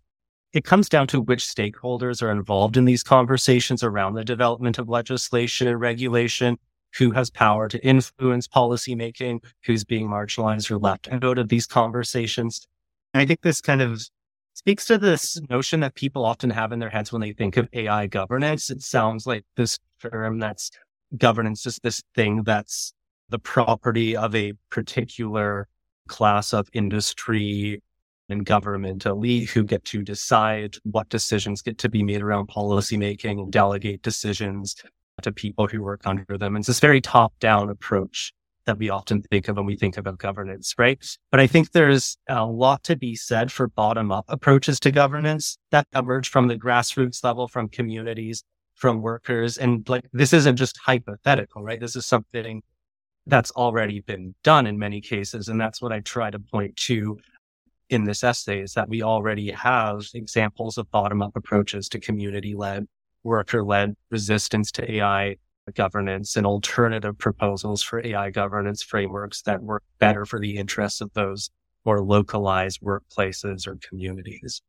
It 0.52 0.64
comes 0.64 0.88
down 0.88 1.06
to 1.08 1.20
which 1.20 1.44
stakeholders 1.44 2.22
are 2.22 2.32
involved 2.32 2.76
in 2.76 2.84
these 2.84 3.04
conversations 3.04 3.84
around 3.84 4.14
the 4.14 4.24
development 4.24 4.78
of 4.78 4.88
legislation 4.88 5.68
and 5.68 5.80
regulation, 5.80 6.58
who 6.96 7.12
has 7.12 7.30
power 7.30 7.68
to 7.68 7.84
influence 7.84 8.48
policymaking, 8.48 9.44
who's 9.64 9.84
being 9.84 10.08
marginalized 10.08 10.70
or 10.70 10.78
left 10.78 11.08
out 11.10 11.38
of 11.38 11.48
these 11.48 11.66
conversations. 11.66 12.66
And 13.14 13.20
I 13.22 13.26
think 13.26 13.42
this 13.42 13.60
kind 13.60 13.80
of 13.80 14.02
speaks 14.54 14.84
to 14.86 14.98
this 14.98 15.40
notion 15.48 15.80
that 15.80 15.94
people 15.94 16.24
often 16.24 16.50
have 16.50 16.72
in 16.72 16.78
their 16.78 16.90
heads 16.90 17.12
when 17.12 17.20
they 17.20 17.32
think 17.32 17.56
of 17.56 17.68
AI 17.72 18.06
governance. 18.06 18.70
It 18.70 18.82
sounds 18.82 19.26
like 19.26 19.44
this 19.56 19.78
term 20.00 20.38
that's 20.38 20.70
governance 21.16 21.66
is 21.66 21.78
this 21.82 22.02
thing 22.14 22.42
that's 22.44 22.92
the 23.28 23.38
property 23.38 24.16
of 24.16 24.34
a 24.34 24.52
particular 24.70 25.68
class 26.08 26.52
of 26.52 26.68
industry 26.72 27.82
and 28.28 28.44
government 28.44 29.06
elite 29.06 29.50
who 29.50 29.64
get 29.64 29.84
to 29.84 30.02
decide 30.02 30.76
what 30.84 31.08
decisions 31.08 31.62
get 31.62 31.78
to 31.78 31.88
be 31.88 32.02
made 32.02 32.22
around 32.22 32.46
policy 32.46 32.96
making, 32.96 33.50
delegate 33.50 34.02
decisions 34.02 34.76
to 35.24 35.32
people 35.32 35.68
who 35.68 35.82
work 35.82 36.02
under 36.04 36.38
them. 36.38 36.56
And 36.56 36.62
It's 36.62 36.68
this 36.68 36.80
very 36.80 37.00
top 37.00 37.32
down 37.40 37.70
approach 37.70 38.32
that 38.66 38.78
we 38.78 38.90
often 38.90 39.22
think 39.22 39.48
of 39.48 39.56
when 39.56 39.66
we 39.66 39.76
think 39.76 39.96
about 39.96 40.18
governance, 40.18 40.74
right? 40.78 41.04
But 41.30 41.40
I 41.40 41.46
think 41.46 41.72
there's 41.72 42.18
a 42.28 42.44
lot 42.44 42.84
to 42.84 42.96
be 42.96 43.16
said 43.16 43.50
for 43.50 43.68
bottom 43.68 44.12
up 44.12 44.26
approaches 44.28 44.78
to 44.80 44.90
governance 44.90 45.58
that 45.70 45.86
emerge 45.94 46.28
from 46.28 46.48
the 46.48 46.56
grassroots 46.56 47.24
level, 47.24 47.48
from 47.48 47.68
communities, 47.68 48.44
from 48.74 49.02
workers. 49.02 49.56
And 49.56 49.88
like, 49.88 50.04
this 50.12 50.32
isn't 50.32 50.56
just 50.56 50.78
hypothetical, 50.84 51.62
right? 51.62 51.80
This 51.80 51.96
is 51.96 52.06
something 52.06 52.62
that's 53.26 53.50
already 53.52 54.00
been 54.00 54.34
done 54.42 54.66
in 54.66 54.78
many 54.78 55.00
cases. 55.00 55.48
And 55.48 55.60
that's 55.60 55.80
what 55.80 55.92
I 55.92 56.00
try 56.00 56.30
to 56.30 56.38
point 56.38 56.76
to 56.76 57.18
in 57.88 58.04
this 58.04 58.22
essay 58.22 58.60
is 58.60 58.74
that 58.74 58.88
we 58.88 59.02
already 59.02 59.50
have 59.50 60.06
examples 60.14 60.78
of 60.78 60.90
bottom 60.90 61.20
up 61.22 61.34
approaches 61.34 61.88
to 61.88 61.98
community 61.98 62.54
led, 62.54 62.86
worker 63.22 63.64
led 63.64 63.94
resistance 64.10 64.70
to 64.72 64.92
AI 64.92 65.36
governance 65.74 66.36
and 66.36 66.46
alternative 66.46 67.16
proposals 67.18 67.82
for 67.82 68.04
AI 68.04 68.30
governance 68.30 68.82
frameworks 68.82 69.42
that 69.42 69.62
work 69.62 69.82
better 69.98 70.24
for 70.24 70.40
the 70.40 70.56
interests 70.56 71.00
of 71.00 71.12
those 71.14 71.50
more 71.84 72.02
localized 72.02 72.80
workplaces 72.80 73.66
or 73.66 73.78
communities. 73.88 74.62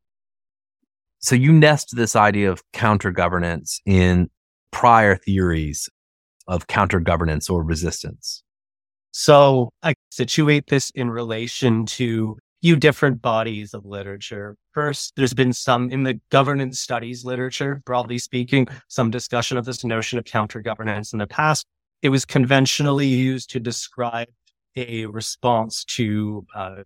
So 1.18 1.34
you 1.34 1.52
nest 1.52 1.94
this 1.94 2.16
idea 2.16 2.50
of 2.50 2.62
counter 2.72 3.10
governance 3.10 3.80
in 3.86 4.28
prior 4.70 5.16
theories 5.16 5.88
of 6.48 6.66
counter 6.66 7.00
governance 7.00 7.48
or 7.48 7.62
resistance. 7.62 8.42
So 9.12 9.70
I 9.82 9.94
situate 10.10 10.68
this 10.68 10.90
in 10.90 11.10
relation 11.10 11.86
to 11.86 12.38
few 12.62 12.76
different 12.76 13.20
bodies 13.20 13.74
of 13.74 13.84
literature. 13.84 14.56
First, 14.72 15.14
there's 15.16 15.34
been 15.34 15.52
some 15.52 15.90
in 15.90 16.04
the 16.04 16.20
governance 16.30 16.78
studies 16.78 17.24
literature, 17.24 17.82
broadly 17.84 18.18
speaking, 18.18 18.68
some 18.86 19.10
discussion 19.10 19.58
of 19.58 19.64
this 19.64 19.84
notion 19.84 20.18
of 20.18 20.24
counter 20.24 20.60
governance 20.60 21.12
in 21.12 21.18
the 21.18 21.26
past. 21.26 21.66
It 22.02 22.10
was 22.10 22.24
conventionally 22.24 23.08
used 23.08 23.50
to 23.50 23.60
describe 23.60 24.28
a 24.76 25.06
response 25.06 25.84
to 25.84 26.46
uh, 26.54 26.82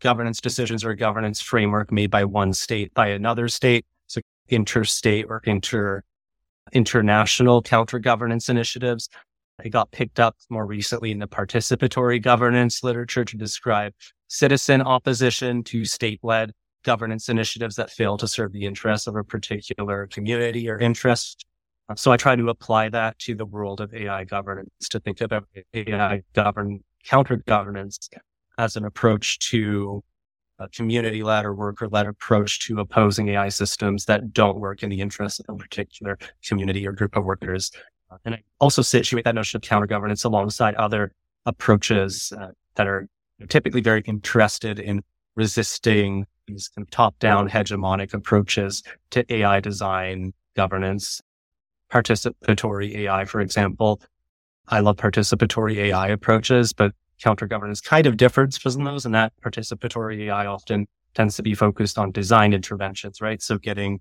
governance 0.00 0.40
decisions 0.40 0.82
or 0.82 0.94
governance 0.94 1.42
framework 1.42 1.92
made 1.92 2.10
by 2.10 2.24
one 2.24 2.54
state 2.54 2.92
by 2.94 3.08
another 3.08 3.48
state. 3.48 3.84
So 4.06 4.22
interstate 4.48 5.26
or 5.28 5.42
inter 5.44 6.02
international 6.72 7.62
counter 7.62 7.98
governance 7.98 8.48
initiatives. 8.48 9.08
It 9.62 9.70
got 9.70 9.90
picked 9.90 10.20
up 10.20 10.36
more 10.48 10.66
recently 10.66 11.10
in 11.10 11.18
the 11.18 11.26
participatory 11.26 12.22
governance 12.22 12.82
literature 12.82 13.24
to 13.24 13.36
describe 13.36 13.92
citizen 14.28 14.82
opposition 14.82 15.64
to 15.64 15.84
state 15.84 16.20
led 16.22 16.52
governance 16.84 17.28
initiatives 17.28 17.76
that 17.76 17.90
fail 17.90 18.16
to 18.16 18.28
serve 18.28 18.52
the 18.52 18.64
interests 18.64 19.06
of 19.06 19.16
a 19.16 19.24
particular 19.24 20.06
community 20.06 20.68
or 20.68 20.78
interest. 20.78 21.44
So 21.96 22.12
I 22.12 22.16
try 22.16 22.36
to 22.36 22.48
apply 22.50 22.90
that 22.90 23.18
to 23.20 23.34
the 23.34 23.46
world 23.46 23.80
of 23.80 23.92
AI 23.94 24.24
governance 24.24 24.88
to 24.90 25.00
think 25.00 25.20
about 25.20 25.48
AI 25.74 26.22
govern 26.34 26.84
counter 27.04 27.36
governance 27.36 28.10
as 28.58 28.76
an 28.76 28.84
approach 28.84 29.38
to 29.50 30.04
a 30.58 30.68
community 30.68 31.22
led 31.22 31.44
or 31.44 31.54
worker 31.54 31.88
led 31.88 32.06
approach 32.06 32.66
to 32.66 32.80
opposing 32.80 33.28
AI 33.28 33.48
systems 33.48 34.04
that 34.06 34.32
don't 34.32 34.58
work 34.58 34.82
in 34.82 34.90
the 34.90 35.00
interest 35.00 35.40
of 35.40 35.54
a 35.54 35.58
particular 35.58 36.18
community 36.44 36.86
or 36.86 36.92
group 36.92 37.16
of 37.16 37.24
workers. 37.24 37.70
And 38.24 38.34
I 38.34 38.42
also 38.60 38.82
situate 38.82 39.24
that 39.24 39.34
notion 39.34 39.56
of 39.58 39.62
counter 39.62 39.86
governance 39.86 40.24
alongside 40.24 40.74
other 40.74 41.12
approaches 41.46 42.32
uh, 42.38 42.48
that 42.74 42.86
are 42.86 43.08
typically 43.48 43.80
very 43.80 44.02
interested 44.02 44.78
in 44.78 45.02
resisting 45.36 46.26
these 46.46 46.68
kind 46.68 46.86
of 46.86 46.90
top 46.90 47.18
down 47.18 47.48
hegemonic 47.48 48.14
approaches 48.14 48.82
to 49.10 49.32
AI 49.32 49.60
design, 49.60 50.32
governance, 50.56 51.20
participatory 51.92 52.94
AI, 52.96 53.24
for 53.24 53.40
example. 53.40 54.00
I 54.68 54.80
love 54.80 54.96
participatory 54.96 55.76
AI 55.76 56.08
approaches, 56.08 56.72
but 56.72 56.92
counter 57.22 57.46
governance 57.46 57.80
kind 57.80 58.06
of 58.06 58.16
differs 58.16 58.58
from 58.58 58.84
those. 58.84 59.04
And 59.04 59.14
that 59.14 59.32
participatory 59.44 60.26
AI 60.26 60.46
often 60.46 60.86
tends 61.14 61.36
to 61.36 61.42
be 61.42 61.54
focused 61.54 61.98
on 61.98 62.12
design 62.12 62.52
interventions, 62.52 63.20
right? 63.20 63.40
So 63.42 63.58
getting 63.58 64.00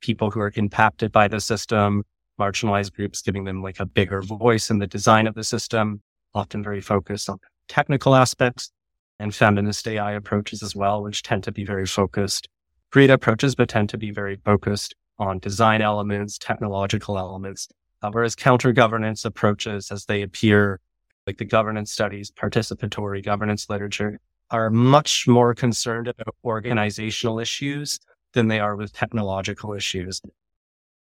people 0.00 0.30
who 0.30 0.40
are 0.40 0.52
impacted 0.54 1.12
by 1.12 1.28
the 1.28 1.40
system, 1.40 2.04
marginalized 2.38 2.94
groups, 2.94 3.22
giving 3.22 3.44
them 3.44 3.62
like 3.62 3.80
a 3.80 3.86
bigger 3.86 4.22
voice 4.22 4.70
in 4.70 4.78
the 4.78 4.86
design 4.86 5.26
of 5.26 5.34
the 5.34 5.44
system, 5.44 6.00
often 6.34 6.62
very 6.62 6.80
focused 6.80 7.28
on 7.28 7.38
technical 7.70 8.16
aspects 8.16 8.72
and 9.20 9.32
feminist 9.32 9.86
AI 9.86 10.12
approaches 10.12 10.60
as 10.60 10.74
well, 10.74 11.04
which 11.04 11.22
tend 11.22 11.44
to 11.44 11.52
be 11.52 11.64
very 11.64 11.86
focused. 11.86 12.48
Great 12.90 13.10
approaches, 13.10 13.54
but 13.54 13.68
tend 13.68 13.88
to 13.90 13.96
be 13.96 14.10
very 14.10 14.36
focused 14.44 14.96
on 15.20 15.38
design 15.38 15.80
elements, 15.80 16.36
technological 16.36 17.16
elements. 17.16 17.68
Uh, 18.02 18.10
whereas 18.10 18.34
counter 18.34 18.72
governance 18.72 19.24
approaches, 19.24 19.92
as 19.92 20.06
they 20.06 20.22
appear, 20.22 20.80
like 21.28 21.38
the 21.38 21.44
governance 21.44 21.92
studies, 21.92 22.32
participatory 22.32 23.24
governance 23.24 23.70
literature, 23.70 24.18
are 24.50 24.68
much 24.68 25.28
more 25.28 25.54
concerned 25.54 26.08
about 26.08 26.34
organizational 26.44 27.38
issues 27.38 28.00
than 28.32 28.48
they 28.48 28.58
are 28.58 28.74
with 28.74 28.92
technological 28.92 29.74
issues. 29.74 30.20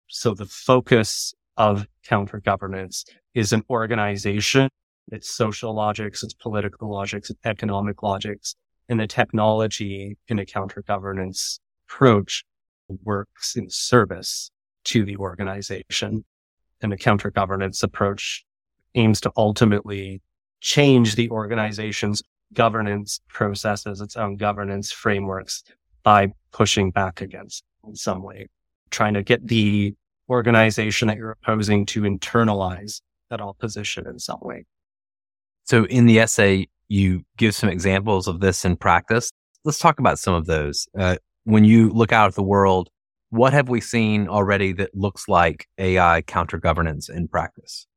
So 0.07 0.33
the 0.33 0.45
focus 0.45 1.33
of 1.57 1.87
counter 2.05 2.39
governance 2.39 3.03
is 3.33 3.51
an 3.51 3.63
organization 3.69 4.69
its 5.11 5.29
social 5.29 5.73
logics, 5.73 6.23
its 6.23 6.33
political 6.33 6.91
logics, 6.91 7.29
its 7.29 7.39
economic 7.45 8.03
logics, 8.03 8.55
and 8.89 8.99
the 8.99 9.07
technology 9.07 10.17
in 10.27 10.39
a 10.39 10.45
counter 10.45 10.83
governance 10.87 11.59
approach 11.87 12.43
works 13.03 13.55
in 13.55 13.69
service 13.69 14.49
to 14.85 15.05
the 15.05 15.15
organization. 15.17 16.25
And 16.81 16.91
the 16.91 16.97
counter 16.97 17.31
governance 17.31 17.81
approach 17.81 18.45
aims 18.95 19.21
to 19.21 19.31
ultimately 19.37 20.21
change 20.59 21.15
the 21.15 21.29
organization's 21.29 22.21
governance 22.53 23.19
processes, 23.27 24.01
its 24.01 24.15
own 24.15 24.37
governance 24.37 24.91
frameworks 24.91 25.63
by 26.03 26.33
pushing 26.51 26.91
back 26.91 27.21
against 27.21 27.63
in 27.87 27.95
some 27.95 28.21
way, 28.21 28.47
trying 28.91 29.13
to 29.13 29.23
get 29.23 29.47
the 29.47 29.95
organization 30.29 31.07
that 31.07 31.17
you're 31.17 31.31
opposing 31.31 31.85
to 31.85 32.01
internalize 32.01 33.01
that 33.29 33.41
opposition 33.41 34.07
in 34.07 34.19
some 34.19 34.39
way. 34.41 34.65
So 35.65 35.85
in 35.85 36.05
the 36.05 36.19
essay, 36.19 36.67
you 36.87 37.23
give 37.37 37.55
some 37.55 37.69
examples 37.69 38.27
of 38.27 38.39
this 38.39 38.65
in 38.65 38.75
practice. 38.75 39.31
Let's 39.63 39.79
talk 39.79 39.99
about 39.99 40.19
some 40.19 40.33
of 40.33 40.45
those. 40.45 40.87
Uh, 40.97 41.17
when 41.45 41.63
you 41.63 41.89
look 41.89 42.11
out 42.11 42.27
at 42.27 42.35
the 42.35 42.43
world, 42.43 42.89
what 43.29 43.53
have 43.53 43.69
we 43.69 43.81
seen 43.81 44.27
already 44.27 44.73
that 44.73 44.95
looks 44.95 45.27
like 45.27 45.67
AI 45.77 46.21
counter 46.23 46.57
governance 46.57 47.09
in 47.09 47.27
practice? 47.27 47.87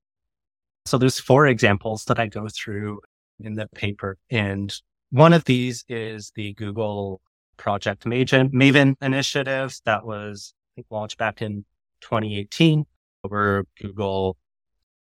So 0.86 0.96
there's 0.98 1.20
four 1.20 1.46
examples 1.46 2.04
that 2.04 2.18
I 2.18 2.26
go 2.26 2.48
through 2.48 3.00
in 3.40 3.54
the 3.54 3.66
paper. 3.74 4.16
And 4.30 4.72
one 5.10 5.32
of 5.32 5.44
these 5.44 5.84
is 5.88 6.32
the 6.36 6.54
Google 6.54 7.20
Project 7.56 8.04
Maven, 8.04 8.94
initiative 9.00 9.78
that 9.84 10.06
was 10.06 10.54
I 10.54 10.76
think, 10.76 10.86
launched 10.90 11.18
back 11.18 11.42
in 11.42 11.64
2018, 12.02 12.84
where 13.22 13.64
Google 13.80 14.36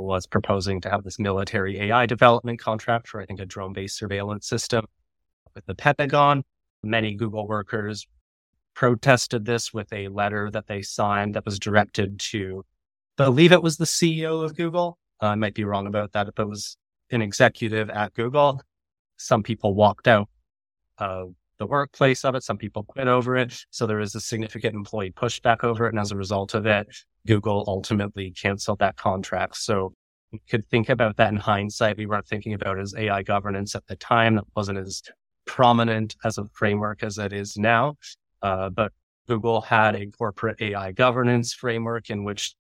was 0.06 0.28
proposing 0.28 0.82
to 0.82 0.90
have 0.90 1.04
this 1.04 1.20
military 1.20 1.80
AI 1.80 2.06
development 2.06 2.60
contract 2.60 3.08
for, 3.08 3.22
I 3.22 3.26
think, 3.26 3.40
a 3.40 3.46
drone 3.46 3.74
based 3.74 3.98
surveillance 3.98 4.48
system 4.48 4.86
with 5.56 5.66
the 5.66 5.76
Pentagon. 5.76 6.44
Many 6.84 7.16
Google 7.16 7.48
workers 7.48 8.08
protested 8.74 9.46
this 9.46 9.74
with 9.74 9.92
a 9.94 10.08
letter 10.08 10.50
that 10.52 10.68
they 10.68 10.82
signed 10.82 11.36
that 11.36 11.46
was 11.46 11.60
directed 11.60 12.20
to, 12.20 12.64
I 13.18 13.26
believe 13.26 13.52
it 13.52 13.62
was 13.62 13.78
the 13.78 13.86
CEO 13.86 14.44
of 14.44 14.56
Google. 14.56 14.98
Uh, 15.22 15.28
I 15.28 15.36
might 15.36 15.54
be 15.54 15.64
wrong 15.64 15.88
about 15.88 16.14
that. 16.14 16.28
If 16.28 16.40
it 16.40 16.48
was 16.48 16.78
an 17.12 17.22
executive 17.22 17.90
at 17.90 18.14
Google, 18.14 18.62
some 19.18 19.44
people 19.44 19.76
walked 19.76 20.08
out 20.08 20.30
the 21.62 21.68
workplace 21.68 22.26
of 22.26 22.34
it. 22.34 22.42
Some 22.42 22.58
people 22.58 22.84
quit 22.84 23.08
over 23.08 23.38
it. 23.38 23.54
So 23.70 23.86
there 23.86 24.00
is 24.00 24.16
a 24.16 24.20
significant 24.20 24.74
employee 24.74 25.12
pushback 25.12 25.64
over 25.64 25.86
it. 25.86 25.90
And 25.90 26.00
as 26.00 26.12
a 26.12 26.16
result 26.16 26.56
of 26.56 26.66
it, 26.66 26.88
Google 27.28 27.64
ultimately 27.68 28.32
canceled 28.32 28.80
that 28.80 28.98
contract. 28.98 29.58
So 29.58 29.94
you 30.32 30.40
could 30.50 30.66
think 30.66 30.90
about 30.90 31.18
that 31.18 31.32
in 31.32 31.38
hindsight. 31.38 31.98
We 31.98 32.08
weren't 32.08 32.28
thinking 32.28 32.56
about 32.56 32.80
as 32.80 32.96
AI 32.98 33.22
governance 33.22 33.76
at 33.76 33.86
the 33.86 33.96
time. 33.96 34.38
That 34.38 34.46
wasn't 34.56 34.80
as 34.80 35.04
prominent 35.46 36.16
as 36.26 36.40
a 36.40 36.46
framework 36.52 37.04
as 37.04 37.20
it 37.20 37.32
is 37.32 37.56
now. 37.58 37.94
Uh, 38.42 38.72
but 38.72 38.92
Google 39.28 39.62
had 39.62 39.96
a 39.96 40.08
corporate 40.08 40.60
AI 40.62 40.94
governance 40.94 41.54
framework 41.54 42.10
in 42.10 42.24
which 42.24 42.56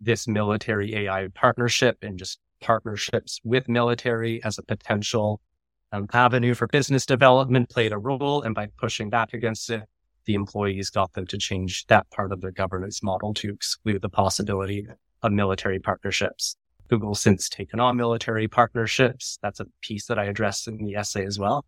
this 0.00 0.26
military 0.26 0.94
AI 0.96 1.28
partnership 1.34 1.98
and 2.00 2.18
just 2.18 2.38
partnerships 2.62 3.38
with 3.44 3.68
military 3.68 4.42
as 4.44 4.56
a 4.56 4.62
potential 4.62 5.42
um, 5.92 6.06
avenue 6.12 6.54
for 6.54 6.66
business 6.66 7.06
development 7.06 7.70
played 7.70 7.92
a 7.92 7.98
role. 7.98 8.42
And 8.42 8.54
by 8.54 8.68
pushing 8.78 9.10
back 9.10 9.32
against 9.32 9.70
it, 9.70 9.82
the 10.24 10.34
employees 10.34 10.90
got 10.90 11.12
them 11.12 11.26
to 11.28 11.38
change 11.38 11.86
that 11.86 12.10
part 12.10 12.32
of 12.32 12.40
their 12.40 12.50
governance 12.50 13.02
model 13.02 13.32
to 13.34 13.50
exclude 13.50 14.02
the 14.02 14.08
possibility 14.08 14.86
of 15.22 15.32
military 15.32 15.78
partnerships. 15.78 16.56
Google's 16.88 17.20
since 17.20 17.48
taken 17.48 17.80
on 17.80 17.96
military 17.96 18.48
partnerships. 18.48 19.38
That's 19.42 19.60
a 19.60 19.66
piece 19.82 20.06
that 20.06 20.18
I 20.18 20.24
addressed 20.24 20.68
in 20.68 20.78
the 20.78 20.96
essay 20.96 21.24
as 21.24 21.38
well. 21.38 21.64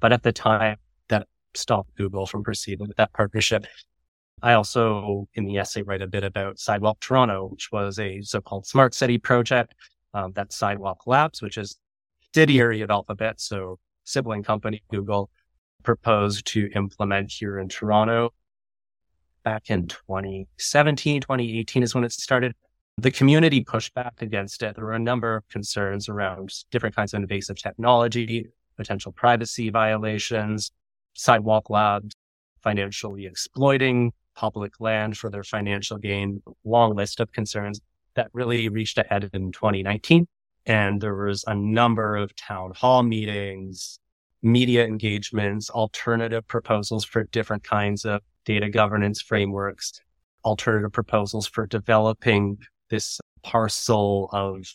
But 0.00 0.12
at 0.12 0.22
the 0.22 0.32
time 0.32 0.76
that 1.08 1.26
stopped 1.54 1.96
Google 1.96 2.26
from 2.26 2.42
proceeding 2.42 2.86
with 2.86 2.96
that 2.96 3.12
partnership, 3.12 3.66
I 4.42 4.54
also 4.54 5.28
in 5.34 5.46
the 5.46 5.58
essay 5.58 5.82
write 5.82 6.02
a 6.02 6.06
bit 6.06 6.24
about 6.24 6.58
Sidewalk 6.58 7.00
Toronto, 7.00 7.46
which 7.46 7.70
was 7.72 7.98
a 7.98 8.20
so-called 8.22 8.66
smart 8.66 8.94
city 8.94 9.18
project. 9.18 9.74
Um, 10.12 10.32
that's 10.32 10.56
Sidewalk 10.56 11.06
Labs, 11.06 11.42
which 11.42 11.58
is 11.58 11.76
subsidiary 12.34 12.80
of 12.80 12.90
Alphabet, 12.90 13.40
so 13.40 13.78
sibling 14.02 14.42
company 14.42 14.82
Google, 14.90 15.30
proposed 15.84 16.44
to 16.46 16.68
implement 16.74 17.30
here 17.30 17.60
in 17.60 17.68
Toronto 17.68 18.34
back 19.44 19.70
in 19.70 19.86
2017, 19.86 21.20
2018 21.20 21.82
is 21.84 21.94
when 21.94 22.02
it 22.02 22.10
started. 22.10 22.52
The 22.98 23.12
community 23.12 23.60
pushed 23.60 23.94
back 23.94 24.20
against 24.20 24.64
it. 24.64 24.74
There 24.74 24.84
were 24.84 24.94
a 24.94 24.98
number 24.98 25.36
of 25.36 25.48
concerns 25.48 26.08
around 26.08 26.52
different 26.72 26.96
kinds 26.96 27.14
of 27.14 27.20
invasive 27.22 27.56
technology, 27.56 28.48
potential 28.76 29.12
privacy 29.12 29.70
violations, 29.70 30.72
sidewalk 31.12 31.70
labs, 31.70 32.16
financially 32.64 33.26
exploiting 33.26 34.12
public 34.34 34.80
land 34.80 35.16
for 35.16 35.30
their 35.30 35.44
financial 35.44 35.98
gain, 35.98 36.42
long 36.64 36.96
list 36.96 37.20
of 37.20 37.30
concerns 37.30 37.80
that 38.16 38.28
really 38.32 38.68
reached 38.68 38.98
a 38.98 39.04
head 39.08 39.30
in 39.32 39.52
2019. 39.52 40.26
And 40.66 41.00
there 41.00 41.14
was 41.14 41.44
a 41.46 41.54
number 41.54 42.16
of 42.16 42.34
town 42.36 42.72
hall 42.74 43.02
meetings, 43.02 43.98
media 44.42 44.84
engagements, 44.84 45.70
alternative 45.70 46.46
proposals 46.46 47.04
for 47.04 47.24
different 47.24 47.64
kinds 47.64 48.04
of 48.04 48.22
data 48.44 48.68
governance 48.68 49.20
frameworks, 49.20 50.00
alternative 50.44 50.92
proposals 50.92 51.46
for 51.46 51.66
developing 51.66 52.58
this 52.90 53.20
parcel 53.42 54.28
of 54.32 54.66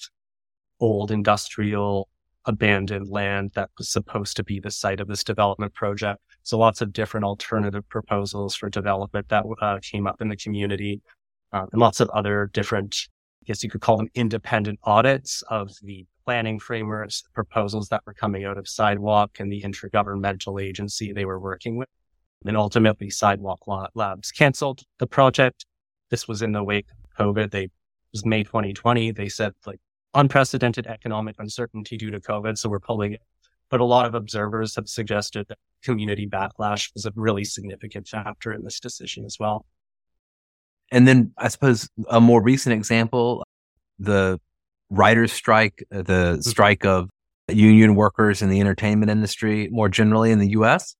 old 0.79 1.11
industrial 1.11 2.07
abandoned 2.45 3.09
land 3.09 3.51
that 3.53 3.69
was 3.77 3.89
supposed 3.89 4.35
to 4.37 4.43
be 4.43 4.59
the 4.59 4.71
site 4.71 4.99
of 4.99 5.07
this 5.07 5.23
development 5.23 5.73
project. 5.73 6.19
So 6.43 6.57
lots 6.57 6.81
of 6.81 6.93
different 6.93 7.25
alternative 7.25 7.87
proposals 7.89 8.55
for 8.55 8.69
development 8.69 9.29
that 9.29 9.43
uh, 9.61 9.79
came 9.81 10.07
up 10.07 10.21
in 10.21 10.29
the 10.29 10.37
community, 10.37 11.01
uh, 11.51 11.65
and 11.71 11.79
lots 11.79 11.99
of 11.99 12.09
other 12.09 12.49
different 12.53 13.07
guess 13.45 13.63
you 13.63 13.69
could 13.69 13.81
call 13.81 13.97
them 13.97 14.09
independent 14.15 14.79
audits 14.83 15.41
of 15.49 15.71
the 15.81 16.05
planning 16.25 16.59
frameworks, 16.59 17.23
proposals 17.33 17.89
that 17.89 18.03
were 18.05 18.13
coming 18.13 18.45
out 18.45 18.57
of 18.57 18.67
Sidewalk 18.67 19.39
and 19.39 19.51
the 19.51 19.61
intergovernmental 19.61 20.61
agency 20.61 21.11
they 21.11 21.25
were 21.25 21.39
working 21.39 21.77
with. 21.77 21.89
And 22.45 22.55
ultimately, 22.55 23.09
Sidewalk 23.09 23.59
Labs 23.95 24.31
canceled 24.31 24.83
the 24.99 25.07
project. 25.07 25.65
This 26.09 26.27
was 26.27 26.41
in 26.41 26.51
the 26.51 26.63
wake 26.63 26.87
of 26.91 27.25
COVID. 27.25 27.51
They 27.51 27.63
it 27.63 27.71
was 28.13 28.25
May 28.25 28.43
2020. 28.43 29.11
They 29.11 29.29
said 29.29 29.53
like 29.65 29.79
unprecedented 30.13 30.87
economic 30.87 31.35
uncertainty 31.37 31.97
due 31.97 32.11
to 32.11 32.19
COVID, 32.19 32.57
so 32.57 32.69
we're 32.69 32.79
pulling 32.79 33.13
it. 33.13 33.21
But 33.69 33.81
a 33.81 33.85
lot 33.85 34.05
of 34.05 34.15
observers 34.15 34.75
have 34.75 34.89
suggested 34.89 35.47
that 35.49 35.59
community 35.83 36.27
backlash 36.27 36.91
was 36.95 37.05
a 37.05 37.11
really 37.15 37.43
significant 37.43 38.07
factor 38.07 38.51
in 38.51 38.63
this 38.63 38.79
decision 38.79 39.25
as 39.25 39.37
well. 39.39 39.65
And 40.91 41.07
then 41.07 41.31
I 41.37 41.47
suppose 41.49 41.89
a 42.09 42.19
more 42.19 42.41
recent 42.41 42.73
example, 42.73 43.43
the 43.99 44.39
writers 44.89 45.31
strike, 45.31 45.85
uh, 45.93 46.01
the 46.01 46.03
mm-hmm. 46.03 46.41
strike 46.41 46.85
of 46.85 47.09
union 47.47 47.95
workers 47.95 48.41
in 48.41 48.49
the 48.49 48.59
entertainment 48.59 49.11
industry 49.11 49.69
more 49.71 49.89
generally 49.89 50.31
in 50.31 50.39
the 50.39 50.49
US. 50.49 50.95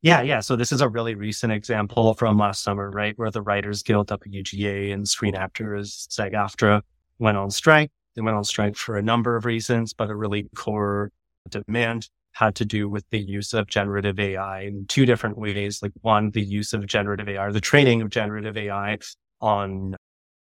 Yeah, 0.00 0.22
yeah. 0.22 0.40
So 0.40 0.54
this 0.54 0.70
is 0.70 0.80
a 0.80 0.88
really 0.88 1.14
recent 1.14 1.52
example 1.52 2.14
from 2.14 2.38
last 2.38 2.62
summer, 2.62 2.90
right? 2.90 3.18
Where 3.18 3.30
the 3.30 3.42
Writers 3.42 3.82
Guild, 3.82 4.08
WGA, 4.08 4.92
and 4.92 5.08
Screen 5.08 5.34
Actors, 5.34 6.06
SAG 6.08 6.32
AFTRA 6.34 6.82
went 7.18 7.36
on 7.36 7.50
strike. 7.50 7.90
They 8.14 8.22
went 8.22 8.36
on 8.36 8.44
strike 8.44 8.76
for 8.76 8.96
a 8.96 9.02
number 9.02 9.36
of 9.36 9.44
reasons, 9.44 9.92
but 9.92 10.08
a 10.08 10.14
really 10.14 10.48
core 10.54 11.10
demand 11.50 12.08
had 12.38 12.54
to 12.54 12.64
do 12.64 12.88
with 12.88 13.04
the 13.10 13.18
use 13.18 13.52
of 13.52 13.66
generative 13.66 14.20
AI 14.20 14.60
in 14.60 14.86
two 14.86 15.04
different 15.04 15.36
ways. 15.36 15.82
Like 15.82 15.90
one, 16.02 16.30
the 16.30 16.40
use 16.40 16.72
of 16.72 16.86
generative 16.86 17.28
AI, 17.28 17.50
the 17.50 17.60
training 17.60 18.00
of 18.00 18.10
generative 18.10 18.56
AI 18.56 18.98
on 19.40 19.96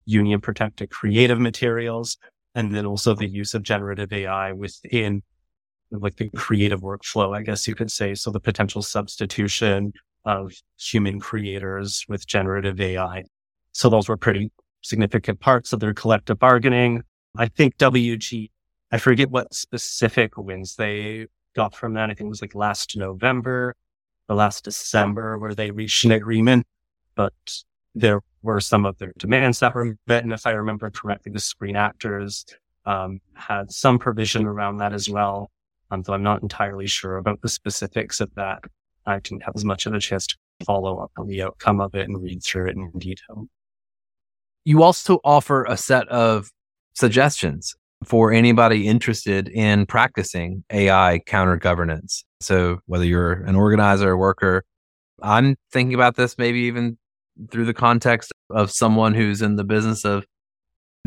union 0.04 0.40
protected 0.40 0.90
creative 0.90 1.40
materials. 1.40 2.18
And 2.54 2.72
then 2.72 2.86
also 2.86 3.14
the 3.14 3.26
use 3.26 3.52
of 3.54 3.64
generative 3.64 4.12
AI 4.12 4.52
within 4.52 5.22
like 5.90 6.16
the 6.16 6.30
creative 6.30 6.82
workflow, 6.82 7.36
I 7.36 7.42
guess 7.42 7.66
you 7.66 7.74
could 7.74 7.90
say. 7.90 8.14
So 8.14 8.30
the 8.30 8.40
potential 8.40 8.82
substitution 8.82 9.92
of 10.24 10.52
human 10.78 11.18
creators 11.18 12.04
with 12.08 12.28
generative 12.28 12.80
AI. 12.80 13.24
So 13.72 13.88
those 13.88 14.08
were 14.08 14.16
pretty 14.16 14.52
significant 14.82 15.40
parts 15.40 15.72
of 15.72 15.80
their 15.80 15.94
collective 15.94 16.38
bargaining. 16.38 17.02
I 17.36 17.48
think 17.48 17.76
WG, 17.78 18.50
I 18.92 18.98
forget 18.98 19.30
what 19.30 19.52
specific 19.52 20.36
wins 20.36 20.76
they 20.76 21.26
got 21.54 21.74
from 21.74 21.94
that. 21.94 22.10
I 22.10 22.14
think 22.14 22.26
it 22.26 22.30
was 22.30 22.42
like 22.42 22.54
last 22.54 22.96
November 22.96 23.74
or 24.28 24.36
last 24.36 24.64
December 24.64 25.38
where 25.38 25.54
they 25.54 25.70
reached 25.70 26.04
an 26.04 26.12
agreement, 26.12 26.66
but 27.14 27.32
there 27.94 28.20
were 28.42 28.60
some 28.60 28.84
of 28.84 28.98
their 28.98 29.12
demands 29.18 29.60
that 29.60 29.74
were 29.74 29.96
met. 30.06 30.24
And 30.24 30.32
if 30.32 30.46
I 30.46 30.52
remember 30.52 30.90
correctly, 30.90 31.32
the 31.32 31.40
screen 31.40 31.76
actors 31.76 32.44
um, 32.86 33.20
had 33.34 33.70
some 33.70 33.98
provision 33.98 34.46
around 34.46 34.78
that 34.78 34.92
as 34.92 35.08
well. 35.08 35.50
Um, 35.90 36.02
though 36.02 36.14
I'm 36.14 36.22
not 36.22 36.42
entirely 36.42 36.86
sure 36.86 37.18
about 37.18 37.42
the 37.42 37.50
specifics 37.50 38.20
of 38.20 38.34
that. 38.34 38.64
I 39.04 39.18
didn't 39.18 39.42
have 39.42 39.54
as 39.54 39.64
much 39.64 39.84
of 39.84 39.92
a 39.92 40.00
chance 40.00 40.26
to 40.28 40.36
follow 40.64 40.98
up 40.98 41.10
on 41.18 41.26
the 41.26 41.42
outcome 41.42 41.80
of 41.80 41.94
it 41.94 42.08
and 42.08 42.22
read 42.22 42.42
through 42.42 42.68
it 42.68 42.76
in 42.76 42.90
detail. 42.98 43.46
You 44.64 44.82
also 44.82 45.20
offer 45.24 45.64
a 45.64 45.76
set 45.76 46.08
of 46.08 46.50
suggestions 46.94 47.74
for 48.04 48.32
anybody 48.32 48.88
interested 48.88 49.48
in 49.48 49.86
practicing 49.86 50.64
AI 50.70 51.20
counter 51.26 51.56
governance. 51.56 52.24
So 52.40 52.80
whether 52.86 53.04
you're 53.04 53.32
an 53.32 53.54
organizer 53.54 54.10
or 54.10 54.16
worker, 54.16 54.64
I'm 55.22 55.56
thinking 55.70 55.94
about 55.94 56.16
this 56.16 56.36
maybe 56.38 56.60
even 56.60 56.98
through 57.50 57.66
the 57.66 57.74
context 57.74 58.32
of 58.50 58.70
someone 58.70 59.14
who's 59.14 59.42
in 59.42 59.56
the 59.56 59.64
business 59.64 60.04
of 60.04 60.24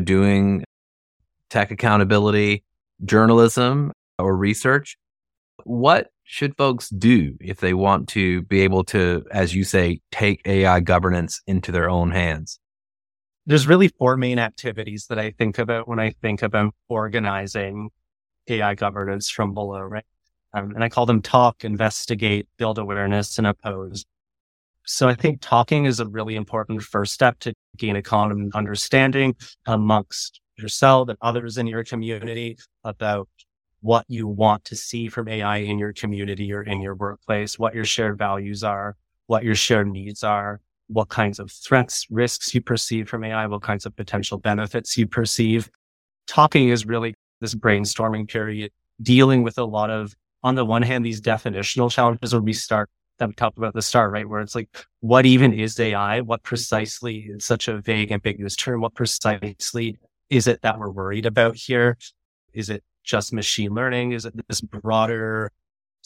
doing 0.02 0.64
tech 1.50 1.70
accountability, 1.70 2.64
journalism 3.04 3.92
or 4.18 4.36
research. 4.36 4.96
What 5.64 6.08
should 6.24 6.56
folks 6.56 6.88
do 6.88 7.36
if 7.40 7.60
they 7.60 7.74
want 7.74 8.08
to 8.08 8.42
be 8.42 8.60
able 8.60 8.84
to, 8.84 9.24
as 9.30 9.54
you 9.54 9.64
say, 9.64 10.00
take 10.10 10.42
AI 10.44 10.80
governance 10.80 11.40
into 11.46 11.72
their 11.72 11.88
own 11.88 12.10
hands? 12.10 12.58
There's 13.46 13.68
really 13.68 13.88
four 13.88 14.16
main 14.16 14.38
activities 14.40 15.06
that 15.06 15.18
I 15.18 15.30
think 15.30 15.58
about 15.58 15.86
when 15.86 16.00
I 16.00 16.10
think 16.10 16.42
about 16.42 16.74
organizing 16.88 17.90
AI 18.48 18.74
governance 18.74 19.30
from 19.30 19.54
below, 19.54 19.80
right? 19.80 20.04
Um, 20.52 20.72
and 20.74 20.82
I 20.82 20.88
call 20.88 21.06
them 21.06 21.22
talk, 21.22 21.64
investigate, 21.64 22.48
build 22.56 22.78
awareness, 22.78 23.38
and 23.38 23.46
oppose. 23.46 24.04
So 24.84 25.08
I 25.08 25.14
think 25.14 25.40
talking 25.40 25.84
is 25.84 26.00
a 26.00 26.06
really 26.06 26.34
important 26.34 26.82
first 26.82 27.12
step 27.12 27.38
to 27.40 27.52
gain 27.76 27.96
a 27.96 28.02
common 28.02 28.50
understanding 28.54 29.36
amongst 29.66 30.40
yourself 30.56 31.08
and 31.08 31.18
others 31.20 31.58
in 31.58 31.66
your 31.66 31.84
community 31.84 32.56
about 32.84 33.28
what 33.80 34.04
you 34.08 34.26
want 34.26 34.64
to 34.64 34.76
see 34.76 35.08
from 35.08 35.28
AI 35.28 35.58
in 35.58 35.78
your 35.78 35.92
community 35.92 36.52
or 36.52 36.62
in 36.62 36.80
your 36.80 36.94
workplace, 36.94 37.58
what 37.58 37.74
your 37.74 37.84
shared 37.84 38.18
values 38.18 38.64
are, 38.64 38.96
what 39.26 39.44
your 39.44 39.54
shared 39.54 39.88
needs 39.88 40.24
are, 40.24 40.60
what 40.88 41.08
kinds 41.08 41.38
of 41.38 41.50
threats, 41.50 42.06
risks 42.10 42.54
you 42.54 42.60
perceive 42.60 43.08
from 43.08 43.24
AI, 43.24 43.46
what 43.46 43.62
kinds 43.62 43.86
of 43.86 43.96
potential 43.96 44.38
benefits 44.38 44.96
you 44.96 45.06
perceive. 45.06 45.70
Talking 46.26 46.68
is 46.68 46.86
really 46.86 47.14
this 47.40 47.54
brainstorming 47.54 48.28
period, 48.28 48.70
dealing 49.02 49.42
with 49.42 49.58
a 49.58 49.64
lot 49.64 49.90
of, 49.90 50.14
on 50.42 50.54
the 50.54 50.64
one 50.64 50.82
hand, 50.82 51.04
these 51.04 51.20
definitional 51.20 51.90
challenges 51.90 52.32
where 52.32 52.42
we 52.42 52.52
start 52.52 52.88
that 53.18 53.28
we 53.28 53.34
talked 53.34 53.58
about 53.58 53.74
the 53.74 53.82
start, 53.82 54.12
right? 54.12 54.28
Where 54.28 54.40
it's 54.40 54.54
like, 54.54 54.68
what 55.00 55.26
even 55.26 55.52
is 55.52 55.78
AI? 55.80 56.20
What 56.20 56.42
precisely 56.42 57.28
is 57.30 57.44
such 57.44 57.68
a 57.68 57.80
vague, 57.80 58.12
ambiguous 58.12 58.56
term? 58.56 58.80
What 58.80 58.94
precisely 58.94 59.98
is 60.28 60.46
it 60.46 60.60
that 60.62 60.78
we're 60.78 60.90
worried 60.90 61.26
about 61.26 61.56
here? 61.56 61.96
Is 62.52 62.68
it 62.68 62.84
just 63.04 63.32
machine 63.32 63.72
learning? 63.74 64.12
Is 64.12 64.26
it 64.26 64.34
this 64.48 64.60
broader 64.60 65.50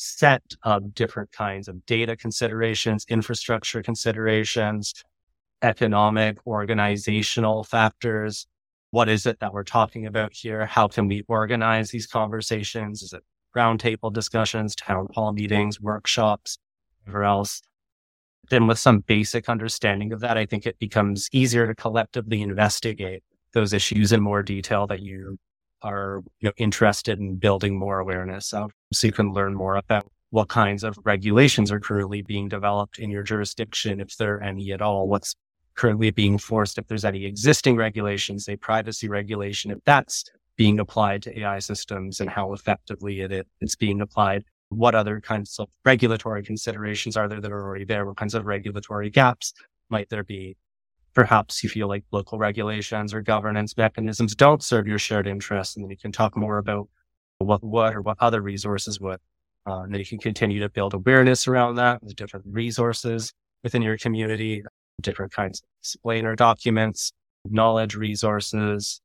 set 0.00 0.42
of 0.62 0.94
different 0.94 1.30
kinds 1.30 1.68
of 1.68 1.84
data 1.84 2.16
considerations, 2.16 3.04
infrastructure 3.10 3.82
considerations, 3.82 5.04
economic, 5.60 6.38
organizational 6.46 7.64
factors? 7.64 8.46
What 8.92 9.10
is 9.10 9.26
it 9.26 9.40
that 9.40 9.52
we're 9.52 9.62
talking 9.62 10.06
about 10.06 10.32
here? 10.32 10.64
How 10.64 10.88
can 10.88 11.06
we 11.06 11.22
organize 11.28 11.90
these 11.90 12.06
conversations? 12.06 13.02
Is 13.02 13.12
it 13.12 13.22
roundtable 13.54 14.10
discussions, 14.10 14.74
town 14.74 15.06
hall 15.14 15.32
meetings, 15.34 15.78
workshops, 15.80 16.56
whatever 17.04 17.24
else? 17.24 17.60
Then 18.48 18.66
with 18.66 18.78
some 18.78 19.00
basic 19.00 19.50
understanding 19.50 20.14
of 20.14 20.20
that, 20.20 20.38
I 20.38 20.46
think 20.46 20.64
it 20.64 20.78
becomes 20.78 21.28
easier 21.30 21.66
to 21.66 21.74
collectively 21.74 22.40
investigate 22.40 23.22
those 23.52 23.74
issues 23.74 24.12
in 24.12 24.22
more 24.22 24.42
detail 24.42 24.86
that 24.86 25.02
you 25.02 25.38
are 25.82 26.22
you 26.40 26.48
know, 26.48 26.52
interested 26.56 27.18
in 27.18 27.36
building 27.36 27.78
more 27.78 27.98
awareness 27.98 28.52
of 28.52 28.72
so 28.92 29.06
you 29.06 29.12
can 29.12 29.32
learn 29.32 29.54
more 29.54 29.76
about 29.76 30.06
what 30.30 30.48
kinds 30.48 30.84
of 30.84 30.98
regulations 31.04 31.72
are 31.72 31.80
currently 31.80 32.22
being 32.22 32.48
developed 32.48 32.98
in 32.98 33.10
your 33.10 33.22
jurisdiction, 33.22 34.00
if 34.00 34.16
there 34.16 34.36
are 34.36 34.42
any 34.42 34.72
at 34.72 34.80
all, 34.80 35.08
what's 35.08 35.34
currently 35.74 36.10
being 36.10 36.38
forced, 36.38 36.78
if 36.78 36.86
there's 36.86 37.04
any 37.04 37.24
existing 37.24 37.76
regulations, 37.76 38.44
say 38.44 38.56
privacy 38.56 39.08
regulation, 39.08 39.70
if 39.70 39.78
that's 39.84 40.24
being 40.56 40.78
applied 40.78 41.22
to 41.22 41.40
AI 41.40 41.58
systems 41.58 42.20
and 42.20 42.30
how 42.30 42.52
effectively 42.52 43.20
it, 43.20 43.46
it's 43.60 43.76
being 43.76 44.00
applied. 44.00 44.44
What 44.68 44.94
other 44.94 45.20
kinds 45.20 45.58
of 45.58 45.68
regulatory 45.84 46.44
considerations 46.44 47.16
are 47.16 47.26
there 47.28 47.40
that 47.40 47.50
are 47.50 47.62
already 47.62 47.84
there? 47.84 48.06
What 48.06 48.16
kinds 48.16 48.34
of 48.34 48.46
regulatory 48.46 49.10
gaps 49.10 49.52
might 49.88 50.10
there 50.10 50.22
be? 50.22 50.56
Perhaps 51.14 51.62
you 51.62 51.68
feel 51.70 51.88
like 51.88 52.04
local 52.12 52.38
regulations 52.38 53.12
or 53.12 53.22
governance 53.22 53.76
mechanisms 53.76 54.34
don't 54.34 54.62
serve 54.62 54.86
your 54.86 54.98
shared 54.98 55.26
interests. 55.26 55.76
And 55.76 55.84
then 55.84 55.90
you 55.90 55.96
can 55.96 56.12
talk 56.12 56.36
more 56.36 56.58
about 56.58 56.88
what 57.38 57.62
what 57.62 57.94
or 57.94 58.02
what 58.02 58.16
other 58.20 58.40
resources 58.40 59.00
would. 59.00 59.20
Uh, 59.66 59.82
and 59.82 59.92
then 59.92 59.98
you 59.98 60.06
can 60.06 60.18
continue 60.18 60.60
to 60.60 60.68
build 60.68 60.94
awareness 60.94 61.46
around 61.46 61.76
that 61.76 62.02
with 62.02 62.16
different 62.16 62.46
resources 62.48 63.32
within 63.62 63.82
your 63.82 63.98
community, 63.98 64.62
different 65.00 65.32
kinds 65.32 65.60
of 65.60 65.66
explainer 65.80 66.34
documents, 66.34 67.12
knowledge 67.44 67.94
resources, 67.94 69.00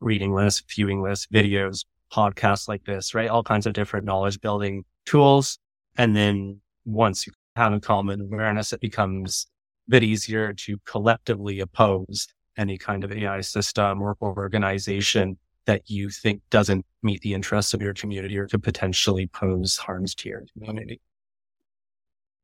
reading 0.00 0.34
lists, 0.34 0.62
viewing 0.74 1.02
lists, 1.02 1.26
videos, 1.32 1.84
podcasts 2.12 2.68
like 2.68 2.84
this, 2.84 3.14
right? 3.14 3.30
All 3.30 3.42
kinds 3.42 3.66
of 3.66 3.72
different 3.72 4.04
knowledge 4.04 4.40
building 4.40 4.84
tools. 5.06 5.58
And 5.96 6.16
then 6.16 6.60
once 6.84 7.26
you 7.26 7.32
have 7.56 7.72
a 7.72 7.80
common 7.80 8.20
awareness, 8.20 8.72
it 8.72 8.80
becomes 8.80 9.46
bit 9.92 10.02
easier 10.02 10.54
to 10.54 10.78
collectively 10.86 11.60
oppose 11.60 12.26
any 12.56 12.78
kind 12.78 13.04
of 13.04 13.12
AI 13.12 13.42
system 13.42 14.00
or, 14.00 14.16
organization 14.22 15.36
that 15.66 15.82
you 15.86 16.08
think 16.08 16.40
doesn't 16.48 16.86
meet 17.02 17.20
the 17.20 17.34
interests 17.34 17.74
of 17.74 17.82
your 17.82 17.92
community 17.92 18.38
or 18.38 18.48
could 18.48 18.62
potentially 18.62 19.26
pose 19.26 19.76
harms 19.76 20.14
to 20.14 20.30
your 20.30 20.44
community. 20.54 20.98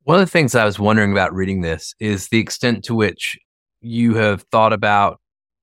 One 0.04 0.20
of 0.20 0.26
the 0.26 0.30
things 0.30 0.54
I 0.54 0.66
was 0.66 0.78
wondering 0.78 1.10
about 1.10 1.34
reading 1.34 1.62
this 1.62 1.94
is 1.98 2.28
the 2.28 2.38
extent 2.38 2.84
to 2.84 2.94
which 2.94 3.38
you 3.80 4.14
have 4.14 4.42
thought 4.52 4.74
about 4.74 5.18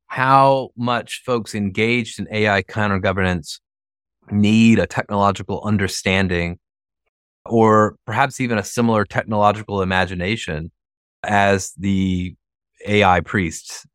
how 0.07 0.69
much 0.75 1.21
folks 1.23 1.53
engaged 1.53 2.19
in 2.19 2.27
AI 2.31 2.63
counter 2.63 2.99
governance 2.99 3.59
need 4.31 4.79
a 4.79 4.87
technological 4.87 5.61
understanding 5.63 6.57
or 7.45 7.95
perhaps 8.05 8.41
even 8.41 8.57
a 8.57 8.63
similar 8.63 9.05
technological 9.05 9.83
imagination 9.83 10.71
as 11.27 11.73
the 11.77 12.35
AI 12.85 13.21
priests. 13.21 13.85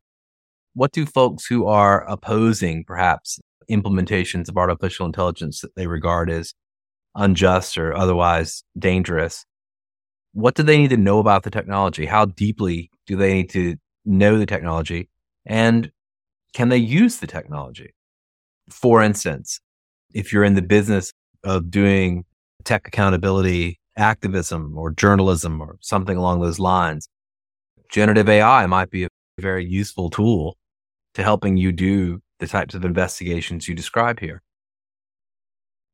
What 0.73 0.91
do 0.91 1.05
folks 1.05 1.45
who 1.45 1.65
are 1.65 2.05
opposing 2.09 2.83
perhaps 2.85 3.39
implementations 3.69 4.49
of 4.49 4.57
artificial 4.57 5.05
intelligence 5.05 5.61
that 5.61 5.75
they 5.75 5.87
regard 5.87 6.29
as 6.29 6.53
unjust 7.15 7.77
or 7.77 7.95
otherwise 7.95 8.63
dangerous, 8.77 9.45
what 10.33 10.55
do 10.55 10.63
they 10.63 10.77
need 10.77 10.89
to 10.89 10.97
know 10.97 11.19
about 11.19 11.43
the 11.43 11.51
technology? 11.51 12.05
How 12.05 12.25
deeply 12.25 12.89
do 13.05 13.15
they 13.15 13.33
need 13.33 13.49
to 13.51 13.75
know 14.05 14.37
the 14.37 14.45
technology? 14.45 15.09
And 15.45 15.91
can 16.53 16.69
they 16.69 16.77
use 16.77 17.17
the 17.17 17.27
technology? 17.27 17.93
For 18.69 19.01
instance, 19.01 19.59
if 20.13 20.31
you're 20.31 20.43
in 20.43 20.53
the 20.53 20.61
business 20.61 21.11
of 21.43 21.69
doing 21.69 22.25
tech 22.63 22.87
accountability 22.87 23.79
activism 23.97 24.77
or 24.77 24.91
journalism 24.91 25.59
or 25.59 25.77
something 25.81 26.15
along 26.15 26.41
those 26.41 26.59
lines, 26.59 27.09
generative 27.91 28.27
AI 28.27 28.65
might 28.65 28.89
be 28.89 29.03
a 29.03 29.09
very 29.37 29.65
useful 29.65 30.09
tool 30.09 30.57
to 31.13 31.23
helping 31.23 31.57
you 31.57 31.71
do 31.71 32.21
the 32.39 32.47
types 32.47 32.73
of 32.73 32.83
investigations 32.83 33.67
you 33.67 33.75
describe 33.75 34.19
here. 34.19 34.41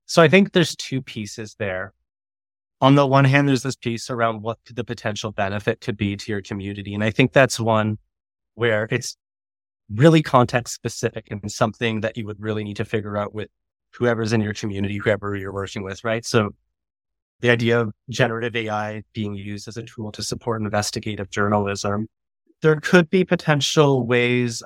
So 0.05 0.21
I 0.21 0.29
think 0.29 0.53
there's 0.53 0.75
two 0.75 1.01
pieces 1.01 1.55
there. 1.59 1.93
On 2.79 2.95
the 2.95 3.05
one 3.05 3.25
hand, 3.25 3.49
there's 3.49 3.63
this 3.63 3.75
piece 3.75 4.09
around 4.09 4.43
what 4.43 4.59
the 4.71 4.83
potential 4.83 5.31
benefit 5.31 5.81
could 5.81 5.97
be 5.97 6.15
to 6.15 6.31
your 6.31 6.41
community. 6.41 6.93
And 6.93 7.03
I 7.03 7.09
think 7.09 7.33
that's 7.33 7.59
one 7.59 7.97
where 8.53 8.87
it's 8.91 9.17
really 9.91 10.21
context 10.21 10.75
specific 10.75 11.27
and 11.31 11.51
something 11.51 12.01
that 12.01 12.15
you 12.17 12.25
would 12.25 12.39
really 12.39 12.63
need 12.63 12.77
to 12.77 12.85
figure 12.85 13.17
out 13.17 13.33
with 13.33 13.49
whoever's 13.93 14.31
in 14.31 14.41
your 14.41 14.53
community, 14.53 14.97
whoever 14.97 15.35
you're 15.35 15.53
working 15.53 15.83
with, 15.83 16.03
right? 16.03 16.23
So 16.25 16.51
the 17.41 17.49
idea 17.49 17.79
of 17.79 17.93
generative 18.09 18.55
AI 18.55 19.03
being 19.13 19.35
used 19.35 19.67
as 19.67 19.77
a 19.77 19.83
tool 19.83 20.11
to 20.11 20.23
support 20.23 20.61
investigative 20.61 21.29
journalism. 21.29 22.07
There 22.61 22.79
could 22.79 23.09
be 23.09 23.23
potential 23.23 24.05
ways 24.05 24.63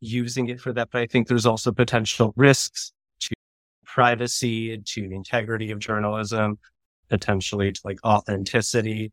using 0.00 0.48
it 0.48 0.60
for 0.60 0.72
that, 0.72 0.88
but 0.90 1.02
I 1.02 1.06
think 1.06 1.28
there's 1.28 1.46
also 1.46 1.72
potential 1.72 2.32
risks 2.36 2.92
to 3.20 3.34
privacy 3.84 4.78
to 4.78 5.08
the 5.08 5.14
integrity 5.14 5.70
of 5.70 5.78
journalism, 5.78 6.58
potentially 7.08 7.72
to 7.72 7.80
like 7.84 7.98
authenticity 8.04 9.12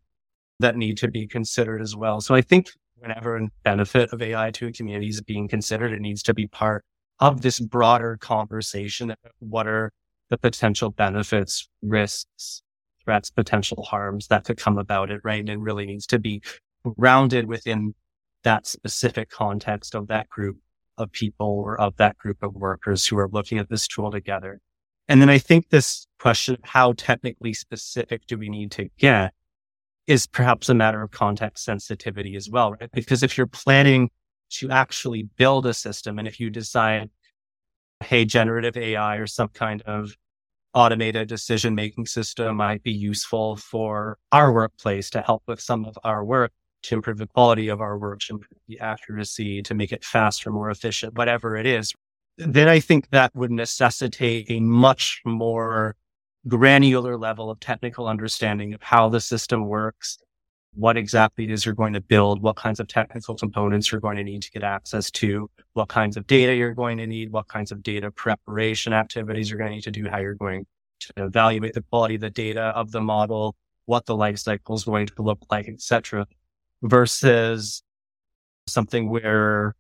that 0.60 0.76
need 0.76 0.98
to 0.98 1.10
be 1.10 1.28
considered 1.28 1.82
as 1.82 1.96
well. 1.96 2.22
So 2.22 2.34
I 2.34 2.42
think 2.42 2.68
whenever 2.96 3.38
a 3.38 3.48
benefit 3.64 4.12
of 4.14 4.22
AI 4.22 4.52
to 4.52 4.68
a 4.68 4.72
community 4.72 5.10
is 5.10 5.22
being 5.22 5.48
considered, 5.48 5.92
it 5.92 6.02
needs 6.02 6.24
to 6.24 6.34
be 6.34 6.48
part 6.48 6.84
of 7.20 7.42
this 7.42 7.60
broader 7.60 8.18
conversation. 8.20 9.14
What 9.40 9.68
are 9.68 9.92
the 10.30 10.38
potential 10.38 10.90
benefits, 10.90 11.70
risks, 11.82 12.64
threats, 13.06 13.30
potential 13.30 13.84
harms 13.84 14.28
that 14.28 14.44
could 14.44 14.58
come 14.58 14.78
about 14.78 15.12
it, 15.12 15.22
right? 15.24 15.40
And 15.40 15.50
it 15.50 15.60
really 15.60 15.86
needs 15.86 16.08
to 16.08 16.20
be 16.20 16.42
grounded 16.84 17.48
within 17.48 17.94
that 18.44 18.68
specific 18.68 19.30
context 19.30 19.96
of 19.96 20.08
that 20.08 20.30
group 20.30 20.58
of 20.98 21.12
people 21.12 21.48
or 21.48 21.80
of 21.80 21.96
that 21.98 22.18
group 22.18 22.42
of 22.42 22.56
workers 22.56 23.06
who 23.06 23.18
are 23.18 23.30
looking 23.30 23.58
at 23.58 23.70
this 23.70 23.88
tool 23.88 24.12
together. 24.12 24.60
And 25.08 25.22
then 25.22 25.30
I 25.30 25.38
think 25.38 25.70
this 25.70 26.08
question, 26.20 26.56
of 26.56 26.62
how 26.64 26.94
technically 26.94 27.54
specific 27.54 28.26
do 28.28 28.38
we 28.38 28.50
need 28.50 28.72
to 28.72 28.90
get 28.98 29.34
is 30.08 30.28
perhaps 30.28 30.70
a 30.70 30.74
matter 30.74 31.02
of 31.02 31.12
context 31.12 31.64
sensitivity 31.66 32.36
as 32.36 32.50
well, 32.50 32.72
right? 32.74 32.92
Because 32.92 33.24
if 33.24 33.38
you're 33.38 33.48
planning 33.48 34.10
to 34.52 34.70
actually 34.70 35.24
build 35.36 35.66
a 35.66 35.74
system 35.74 36.20
and 36.20 36.28
if 36.28 36.40
you 36.40 36.50
decide, 36.50 37.10
hey, 38.04 38.26
generative 38.26 38.78
AI 38.78 39.18
or 39.18 39.28
some 39.28 39.50
kind 39.50 39.82
of 39.84 40.16
automated 40.76 41.28
decision 41.28 41.74
making 41.74 42.06
system 42.06 42.58
might 42.58 42.84
be 42.84 42.92
useful 42.92 43.56
for 43.56 44.18
our 44.32 44.52
workplace 44.54 45.10
to 45.12 45.22
help 45.22 45.42
with 45.48 45.60
some 45.60 45.86
of 45.86 45.98
our 46.04 46.24
work, 46.24 46.52
to 46.84 46.96
improve 46.96 47.18
the 47.18 47.28
quality 47.28 47.70
of 47.70 47.82
our 47.82 47.98
work, 47.98 48.20
to 48.20 48.34
improve 48.34 48.60
the 48.68 48.80
accuracy, 48.80 49.62
to 49.64 49.74
make 49.74 49.92
it 49.92 50.04
faster, 50.04 50.52
more 50.52 50.70
efficient, 50.70 51.18
whatever 51.18 51.56
it 51.56 51.66
is. 51.66 51.94
Then 52.38 52.68
I 52.68 52.82
think 52.82 53.10
that 53.10 53.34
would 53.34 53.52
necessitate 53.52 54.48
a 54.50 54.60
much 54.60 55.22
more 55.26 55.96
granular 56.48 57.18
level 57.18 57.50
of 57.50 57.60
technical 57.60 58.08
understanding 58.08 58.74
of 58.74 58.84
how 58.84 59.10
the 59.10 59.22
system 59.22 59.68
works, 59.68 60.20
what 60.76 60.98
exactly 60.98 61.46
it 61.46 61.52
is 61.52 61.66
you're 61.66 61.76
going 61.76 61.94
to 61.94 62.02
build, 62.02 62.42
what 62.42 62.56
kinds 62.56 62.80
of 62.80 62.88
technical 62.88 63.36
components 63.36 63.92
you're 63.92 64.02
going 64.02 64.18
to 64.18 64.24
need 64.24 64.42
to 64.44 64.52
get 64.52 64.64
access 64.64 65.10
to, 65.12 65.50
what 65.74 65.88
kinds 65.88 66.18
of 66.18 66.28
data 66.28 66.54
you're 66.56 66.74
going 66.74 66.98
to 66.98 67.08
need, 67.08 67.32
what 67.32 67.48
kinds 67.48 67.72
of 67.72 67.82
data 67.82 68.12
preparation 68.12 68.94
activities 68.94 69.50
you're 69.50 69.58
going 69.58 69.72
to 69.72 69.76
need 69.76 69.84
to 69.84 69.92
do, 69.92 70.08
how 70.10 70.20
you're 70.20 70.36
going 70.36 70.66
to 71.00 71.14
evaluate 71.18 71.74
the 71.74 71.82
quality 71.84 72.16
of 72.16 72.22
the 72.22 72.30
data 72.30 72.62
of 72.76 72.92
the 72.92 73.02
model, 73.02 73.56
what 73.86 74.06
the 74.06 74.16
life 74.16 74.38
cycle 74.38 74.76
is 74.76 74.84
going 74.84 75.08
to 75.08 75.22
look 75.22 75.40
like, 75.50 75.68
etc. 75.68 76.26
Versus 76.82 77.84
something 78.68 79.10
where 79.10 79.76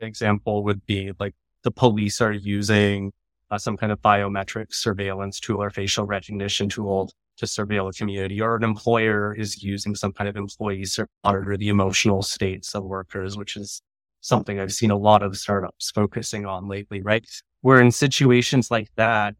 an 0.00 0.06
example 0.06 0.62
would 0.64 0.84
be 0.86 1.12
like 1.18 1.34
the 1.62 1.70
police 1.70 2.20
are 2.20 2.32
using 2.32 3.12
uh, 3.50 3.58
some 3.58 3.76
kind 3.76 3.92
of 3.92 4.00
biometric 4.00 4.72
surveillance 4.72 5.40
tool 5.40 5.62
or 5.62 5.70
facial 5.70 6.04
recognition 6.04 6.68
tool 6.68 7.10
to 7.36 7.46
surveil 7.46 7.88
a 7.88 7.92
community, 7.92 8.40
or 8.40 8.56
an 8.56 8.64
employer 8.64 9.34
is 9.34 9.62
using 9.62 9.94
some 9.94 10.12
kind 10.12 10.28
of 10.28 10.36
employee 10.36 10.84
to 10.84 11.06
monitor 11.24 11.56
the 11.56 11.68
emotional 11.68 12.22
states 12.22 12.74
of 12.74 12.84
workers, 12.84 13.36
which 13.36 13.56
is 13.56 13.82
something 14.20 14.58
I've 14.58 14.72
seen 14.72 14.90
a 14.90 14.96
lot 14.96 15.22
of 15.22 15.36
startups 15.36 15.90
focusing 15.90 16.46
on 16.46 16.68
lately, 16.68 17.02
right? 17.02 17.28
Where 17.60 17.80
in 17.80 17.90
situations 17.90 18.70
like 18.70 18.88
that, 18.96 19.34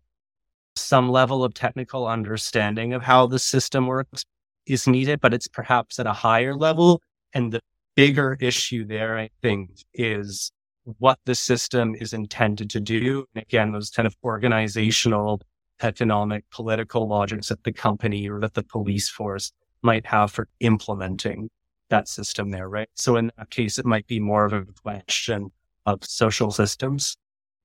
some 0.77 1.09
level 1.09 1.45
of 1.45 1.55
technical 1.55 2.07
understanding 2.07 2.93
of 2.93 3.03
how 3.03 3.27
the 3.27 3.39
system 3.39 3.87
works 3.87 4.25
is 4.67 4.87
needed, 4.87 5.21
but 5.21 5.33
it's 5.33 5.49
perhaps 5.49 5.99
at 5.99 6.07
a 6.07 6.13
higher 6.13 6.55
level. 6.55 7.01
And 7.33 7.53
the 7.53 7.61
bigger 7.95 8.37
issue 8.41 8.85
there, 8.85 9.19
I 9.19 9.31
think, 9.41 9.71
is 9.95 10.51
what 10.99 11.19
the 11.25 11.35
system 11.35 11.95
is 11.95 12.13
intended 12.13 12.71
to 12.71 12.81
do. 12.81 13.25
And 13.35 13.43
again, 13.43 13.73
those 13.73 13.91
kind 13.91 14.07
of 14.07 14.15
organizational 14.25 15.41
economic, 15.85 16.45
political 16.51 17.07
logics 17.09 17.49
that 17.49 17.65
the 17.65 17.73
company 17.73 18.29
or 18.29 18.41
that 18.41 18.55
the 18.55 18.63
police 18.63 19.09
force 19.09 19.53
might 19.83 20.07
have 20.07 20.33
for 20.33 20.49
implementing 20.61 21.51
that 21.91 22.09
system 22.09 22.51
there, 22.51 22.69
right? 22.69 22.89
So 22.95 23.17
in 23.17 23.31
that 23.37 23.51
case, 23.51 23.79
it 23.79 23.85
might 23.85 24.07
be 24.07 24.19
more 24.19 24.47
of 24.47 24.53
a 24.53 24.65
question 24.83 25.53
of 25.87 26.03
social 26.03 26.51
systems 26.51 27.17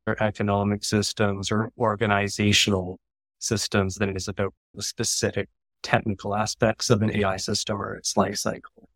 or 0.05 0.21
economic 0.21 0.83
systems 0.83 1.51
or 1.51 1.71
organizational 1.77 2.99
systems 3.39 3.95
than 3.95 4.09
it 4.09 4.17
is 4.17 4.27
about 4.27 4.53
the 4.73 4.83
specific 4.83 5.47
technical 5.81 6.35
aspects 6.35 6.89
of 6.89 7.01
an 7.01 7.15
AI 7.15 7.37
system 7.37 7.81
or 7.81 7.95
its 7.95 8.17
life 8.17 8.35
cycle. 8.35 8.89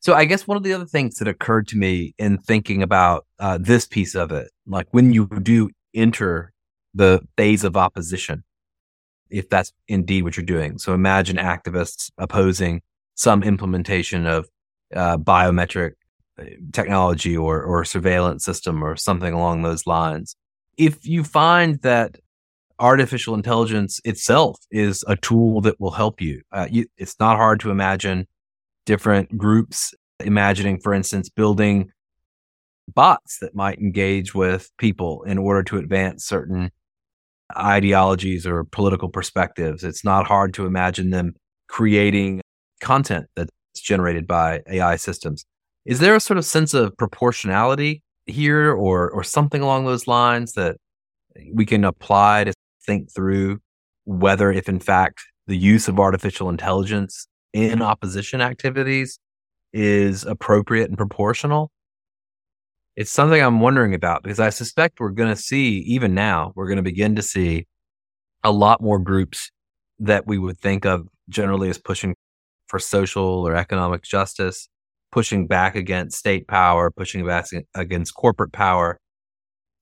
So 0.00 0.14
I 0.14 0.26
guess 0.26 0.46
one 0.46 0.56
of 0.56 0.62
the 0.62 0.72
other 0.72 0.86
things 0.86 1.16
that 1.16 1.26
occurred 1.26 1.66
to 1.68 1.76
me 1.76 2.14
in 2.18 2.38
thinking 2.38 2.82
about 2.82 3.26
uh, 3.40 3.58
this 3.60 3.86
piece 3.86 4.14
of 4.14 4.30
it, 4.30 4.50
like 4.66 4.86
when 4.90 5.12
you 5.12 5.26
do 5.42 5.70
enter 5.94 6.52
the 6.98 7.20
phase 7.36 7.64
of 7.64 7.76
opposition, 7.76 8.44
if 9.30 9.48
that's 9.48 9.72
indeed 9.86 10.24
what 10.24 10.36
you're 10.36 10.44
doing. 10.44 10.78
So 10.78 10.92
imagine 10.92 11.36
activists 11.36 12.10
opposing 12.18 12.82
some 13.14 13.42
implementation 13.42 14.26
of 14.26 14.48
uh, 14.94 15.16
biometric 15.16 15.92
uh, 16.38 16.44
technology 16.72 17.36
or, 17.36 17.62
or 17.62 17.84
surveillance 17.84 18.44
system 18.44 18.82
or 18.82 18.96
something 18.96 19.32
along 19.32 19.62
those 19.62 19.86
lines. 19.86 20.36
If 20.76 21.06
you 21.06 21.24
find 21.24 21.80
that 21.82 22.16
artificial 22.78 23.34
intelligence 23.34 24.00
itself 24.04 24.58
is 24.70 25.04
a 25.08 25.16
tool 25.16 25.60
that 25.62 25.80
will 25.80 25.92
help 25.92 26.20
you, 26.20 26.42
uh, 26.52 26.68
you 26.70 26.86
it's 26.96 27.18
not 27.20 27.36
hard 27.36 27.60
to 27.60 27.70
imagine 27.70 28.26
different 28.86 29.36
groups 29.36 29.94
imagining, 30.20 30.78
for 30.80 30.94
instance, 30.94 31.28
building 31.28 31.90
bots 32.94 33.38
that 33.40 33.54
might 33.54 33.78
engage 33.78 34.34
with 34.34 34.70
people 34.78 35.22
in 35.24 35.38
order 35.38 35.62
to 35.62 35.76
advance 35.76 36.24
certain 36.24 36.70
ideologies 37.56 38.46
or 38.46 38.64
political 38.64 39.08
perspectives. 39.08 39.84
It's 39.84 40.04
not 40.04 40.26
hard 40.26 40.54
to 40.54 40.66
imagine 40.66 41.10
them 41.10 41.34
creating 41.68 42.40
content 42.80 43.26
that's 43.36 43.50
generated 43.76 44.26
by 44.26 44.62
AI 44.68 44.96
systems. 44.96 45.44
Is 45.84 46.00
there 46.00 46.14
a 46.14 46.20
sort 46.20 46.38
of 46.38 46.44
sense 46.44 46.74
of 46.74 46.96
proportionality 46.96 48.02
here 48.26 48.72
or 48.72 49.10
or 49.10 49.24
something 49.24 49.62
along 49.62 49.86
those 49.86 50.06
lines 50.06 50.52
that 50.52 50.76
we 51.52 51.64
can 51.64 51.84
apply 51.84 52.44
to 52.44 52.52
think 52.84 53.12
through 53.12 53.58
whether 54.04 54.52
if 54.52 54.68
in 54.68 54.80
fact 54.80 55.20
the 55.46 55.56
use 55.56 55.88
of 55.88 55.98
artificial 55.98 56.48
intelligence 56.50 57.26
in 57.54 57.80
opposition 57.80 58.40
activities 58.40 59.18
is 59.72 60.24
appropriate 60.24 60.88
and 60.88 60.98
proportional? 60.98 61.70
It's 62.98 63.12
something 63.12 63.40
I'm 63.40 63.60
wondering 63.60 63.94
about 63.94 64.24
because 64.24 64.40
I 64.40 64.50
suspect 64.50 64.98
we're 64.98 65.10
going 65.10 65.32
to 65.32 65.40
see, 65.40 65.78
even 65.86 66.14
now, 66.14 66.52
we're 66.56 66.66
going 66.66 66.78
to 66.78 66.82
begin 66.82 67.14
to 67.14 67.22
see 67.22 67.68
a 68.42 68.50
lot 68.50 68.82
more 68.82 68.98
groups 68.98 69.52
that 70.00 70.26
we 70.26 70.36
would 70.36 70.58
think 70.58 70.84
of 70.84 71.06
generally 71.28 71.70
as 71.70 71.78
pushing 71.78 72.16
for 72.66 72.80
social 72.80 73.46
or 73.46 73.54
economic 73.54 74.02
justice, 74.02 74.68
pushing 75.12 75.46
back 75.46 75.76
against 75.76 76.18
state 76.18 76.48
power, 76.48 76.90
pushing 76.90 77.24
back 77.24 77.46
against 77.76 78.16
corporate 78.16 78.52
power, 78.52 78.98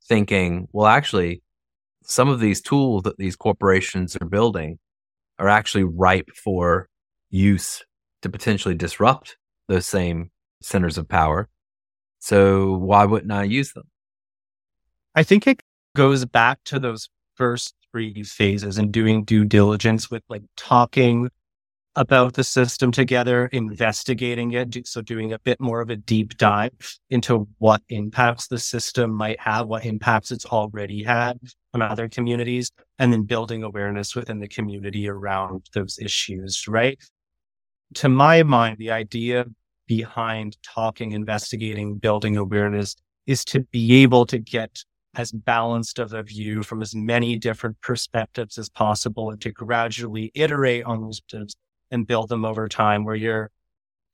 thinking, 0.06 0.68
well, 0.72 0.86
actually, 0.86 1.40
some 2.04 2.28
of 2.28 2.38
these 2.38 2.60
tools 2.60 3.04
that 3.04 3.16
these 3.16 3.34
corporations 3.34 4.14
are 4.20 4.26
building 4.26 4.78
are 5.38 5.48
actually 5.48 5.84
ripe 5.84 6.28
for 6.44 6.86
use 7.30 7.82
to 8.20 8.28
potentially 8.28 8.74
disrupt 8.74 9.38
those 9.68 9.86
same 9.86 10.30
centers 10.60 10.98
of 10.98 11.08
power 11.08 11.48
so 12.26 12.72
why 12.78 13.04
wouldn't 13.04 13.30
I 13.30 13.44
use 13.44 13.72
them? 13.72 13.84
I 15.14 15.22
think 15.22 15.46
it 15.46 15.62
goes 15.94 16.24
back 16.24 16.58
to 16.64 16.80
those 16.80 17.08
first 17.36 17.72
three 17.92 18.24
phases 18.24 18.78
and 18.78 18.90
doing 18.90 19.22
due 19.22 19.44
diligence 19.44 20.10
with 20.10 20.24
like 20.28 20.42
talking 20.56 21.30
about 21.94 22.34
the 22.34 22.42
system 22.42 22.90
together, 22.90 23.46
investigating 23.52 24.50
it. 24.54 24.88
So 24.88 25.02
doing 25.02 25.32
a 25.32 25.38
bit 25.38 25.60
more 25.60 25.80
of 25.80 25.88
a 25.88 25.94
deep 25.94 26.36
dive 26.36 26.72
into 27.10 27.46
what 27.58 27.80
impacts 27.90 28.48
the 28.48 28.58
system 28.58 29.12
might 29.12 29.38
have, 29.38 29.68
what 29.68 29.84
impacts 29.86 30.32
it's 30.32 30.46
already 30.46 31.04
had 31.04 31.38
on 31.74 31.80
other 31.80 32.08
communities, 32.08 32.72
and 32.98 33.12
then 33.12 33.22
building 33.22 33.62
awareness 33.62 34.16
within 34.16 34.40
the 34.40 34.48
community 34.48 35.08
around 35.08 35.64
those 35.74 35.96
issues, 36.00 36.66
right? 36.66 36.98
To 37.94 38.08
my 38.08 38.42
mind, 38.42 38.78
the 38.78 38.90
idea 38.90 39.44
behind 39.86 40.56
talking, 40.62 41.12
investigating, 41.12 41.96
building 41.96 42.36
awareness 42.36 42.96
is 43.26 43.44
to 43.46 43.60
be 43.60 44.02
able 44.02 44.26
to 44.26 44.38
get 44.38 44.84
as 45.16 45.32
balanced 45.32 45.98
of 45.98 46.12
a 46.12 46.22
view 46.22 46.62
from 46.62 46.82
as 46.82 46.94
many 46.94 47.38
different 47.38 47.80
perspectives 47.80 48.58
as 48.58 48.68
possible 48.68 49.30
and 49.30 49.40
to 49.40 49.50
gradually 49.50 50.30
iterate 50.34 50.84
on 50.84 51.00
those 51.00 51.20
perspectives 51.20 51.56
and 51.90 52.06
build 52.06 52.28
them 52.28 52.44
over 52.44 52.68
time 52.68 53.04
where 53.04 53.14
you're 53.14 53.50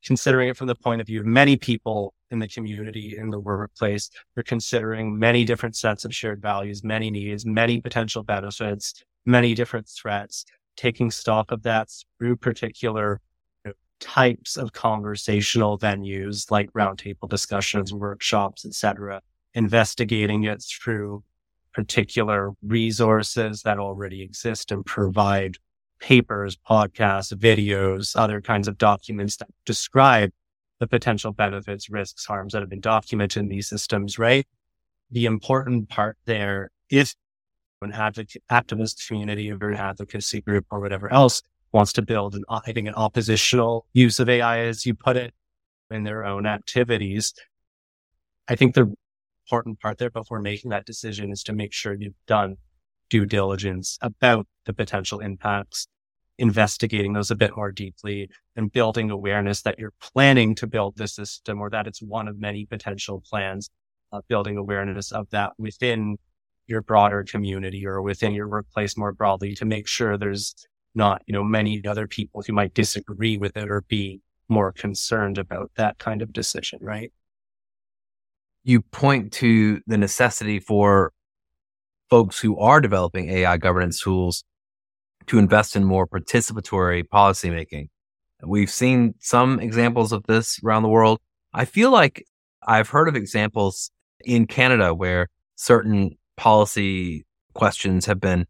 considering 0.04 0.48
it 0.48 0.56
from 0.56 0.66
the 0.66 0.74
point 0.74 1.00
of 1.00 1.06
view 1.06 1.20
of 1.20 1.26
many 1.26 1.56
people 1.56 2.12
in 2.30 2.38
the 2.38 2.48
community, 2.48 3.16
in 3.16 3.30
the 3.30 3.38
workplace. 3.38 4.10
You're 4.36 4.42
considering 4.42 5.18
many 5.18 5.44
different 5.44 5.76
sets 5.76 6.04
of 6.04 6.14
shared 6.14 6.40
values, 6.40 6.82
many 6.82 7.10
needs, 7.10 7.46
many 7.46 7.80
potential 7.80 8.22
benefits, 8.22 9.04
many 9.26 9.54
different 9.54 9.88
threats, 9.88 10.44
taking 10.76 11.10
stock 11.10 11.50
of 11.50 11.62
that 11.62 11.88
through 12.18 12.36
particular 12.36 13.20
types 14.02 14.56
of 14.56 14.72
conversational 14.72 15.78
venues 15.78 16.50
like 16.50 16.72
roundtable 16.72 17.28
discussions, 17.28 17.94
workshops, 17.94 18.66
etc., 18.66 19.22
investigating 19.54 20.44
it 20.44 20.62
through 20.62 21.22
particular 21.72 22.50
resources 22.62 23.62
that 23.62 23.78
already 23.78 24.20
exist 24.20 24.72
and 24.72 24.84
provide 24.84 25.56
papers, 26.00 26.58
podcasts, 26.68 27.32
videos, 27.32 28.16
other 28.16 28.40
kinds 28.40 28.66
of 28.66 28.76
documents 28.76 29.36
that 29.36 29.48
describe 29.64 30.30
the 30.80 30.86
potential 30.88 31.32
benefits, 31.32 31.88
risks, 31.88 32.26
harms 32.26 32.52
that 32.52 32.60
have 32.60 32.68
been 32.68 32.80
documented 32.80 33.40
in 33.40 33.48
these 33.48 33.68
systems, 33.68 34.18
right? 34.18 34.46
The 35.12 35.26
important 35.26 35.88
part 35.88 36.18
there 36.24 36.70
is 36.90 37.14
an 37.80 37.92
advocate, 37.92 38.42
activist 38.50 39.06
community 39.06 39.52
or 39.52 39.70
an 39.70 39.76
advocacy 39.76 40.40
group 40.40 40.66
or 40.70 40.80
whatever 40.80 41.12
else 41.12 41.42
wants 41.72 41.92
to 41.94 42.02
build 42.02 42.34
an, 42.34 42.44
I 42.48 42.72
think, 42.72 42.86
an 42.88 42.94
oppositional 42.94 43.86
use 43.92 44.20
of 44.20 44.28
AI, 44.28 44.60
as 44.60 44.84
you 44.86 44.94
put 44.94 45.16
it, 45.16 45.34
in 45.90 46.04
their 46.04 46.24
own 46.24 46.46
activities. 46.46 47.34
I 48.48 48.56
think 48.56 48.74
the 48.74 48.94
important 49.46 49.80
part 49.80 49.98
there 49.98 50.10
before 50.10 50.40
making 50.40 50.70
that 50.70 50.86
decision 50.86 51.30
is 51.30 51.42
to 51.44 51.52
make 51.52 51.72
sure 51.72 51.94
you've 51.94 52.14
done 52.26 52.56
due 53.10 53.26
diligence 53.26 53.98
about 54.00 54.46
the 54.64 54.72
potential 54.72 55.20
impacts, 55.20 55.86
investigating 56.38 57.12
those 57.12 57.30
a 57.30 57.36
bit 57.36 57.56
more 57.56 57.70
deeply 57.70 58.30
and 58.56 58.72
building 58.72 59.10
awareness 59.10 59.62
that 59.62 59.78
you're 59.78 59.92
planning 60.00 60.54
to 60.54 60.66
build 60.66 60.96
this 60.96 61.14
system 61.14 61.60
or 61.60 61.68
that 61.70 61.86
it's 61.86 62.02
one 62.02 62.28
of 62.28 62.38
many 62.38 62.64
potential 62.64 63.22
plans, 63.28 63.68
uh, 64.12 64.20
building 64.28 64.56
awareness 64.56 65.12
of 65.12 65.28
that 65.30 65.52
within 65.58 66.16
your 66.66 66.80
broader 66.80 67.24
community 67.24 67.86
or 67.86 68.00
within 68.00 68.32
your 68.32 68.48
workplace 68.48 68.96
more 68.96 69.12
broadly 69.12 69.54
to 69.54 69.64
make 69.64 69.86
sure 69.86 70.16
there's 70.16 70.54
not, 70.94 71.22
you 71.26 71.32
know, 71.32 71.44
many 71.44 71.84
other 71.86 72.06
people 72.06 72.42
who 72.42 72.52
might 72.52 72.74
disagree 72.74 73.36
with 73.36 73.56
it 73.56 73.70
or 73.70 73.82
be 73.82 74.20
more 74.48 74.72
concerned 74.72 75.38
about 75.38 75.70
that 75.76 75.98
kind 75.98 76.22
of 76.22 76.32
decision, 76.32 76.78
right? 76.82 77.12
You 78.64 78.82
point 78.82 79.32
to 79.34 79.80
the 79.86 79.98
necessity 79.98 80.60
for 80.60 81.12
folks 82.10 82.38
who 82.38 82.58
are 82.58 82.80
developing 82.80 83.30
AI 83.30 83.56
governance 83.56 84.00
tools 84.00 84.44
to 85.26 85.38
invest 85.38 85.76
in 85.76 85.84
more 85.84 86.06
participatory 86.06 87.04
policymaking. 87.04 87.88
We've 88.44 88.70
seen 88.70 89.14
some 89.20 89.60
examples 89.60 90.12
of 90.12 90.24
this 90.24 90.58
around 90.64 90.82
the 90.82 90.88
world. 90.88 91.20
I 91.54 91.64
feel 91.64 91.90
like 91.90 92.24
I've 92.66 92.88
heard 92.88 93.08
of 93.08 93.16
examples 93.16 93.90
in 94.24 94.46
Canada 94.46 94.94
where 94.94 95.28
certain 95.54 96.18
policy 96.36 97.24
questions 97.54 98.06
have 98.06 98.20
been 98.20 98.46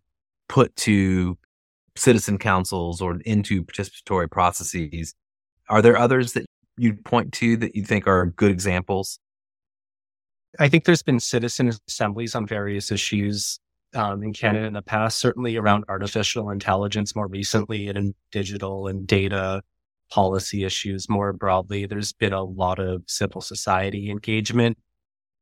put 0.49 0.75
to 0.77 1.37
citizen 1.97 2.39
councils 2.39 3.01
or 3.01 3.21
into 3.25 3.63
participatory 3.63 4.31
processes. 4.31 5.15
Are 5.69 5.83
there 5.83 5.97
others 5.97 6.33
that 6.33 6.47
you'd 6.77 7.05
point 7.05 7.33
to 7.35 7.57
that 7.59 7.77
you 7.77 7.85
think 7.85 8.07
are 8.07 8.27
good 8.27 8.51
examples? 8.51 9.19
I 10.59 10.69
think 10.69 10.85
there's 10.85 11.03
been 11.03 11.21
citizen 11.21 11.73
assemblies 11.89 12.35
on 12.35 12.47
various 12.47 12.91
issues 12.91 13.59
um, 13.95 14.23
in 14.23 14.33
Canada 14.33 14.67
in 14.67 14.73
the 14.73 14.83
past, 14.83 15.19
certainly 15.19 15.57
around 15.57 15.85
artificial 15.89 16.51
intelligence 16.51 17.15
more 17.15 17.27
recently 17.27 17.89
and 17.89 17.99
in 17.99 18.15
digital 18.31 18.87
and 18.87 19.07
data 19.07 19.63
policy 20.11 20.65
issues 20.65 21.09
more 21.09 21.33
broadly. 21.33 21.87
There's 21.87 22.13
been 22.13 22.33
a 22.33 22.43
lot 22.43 22.79
of 22.79 23.03
civil 23.07 23.41
society 23.41 24.11
engagement 24.11 24.77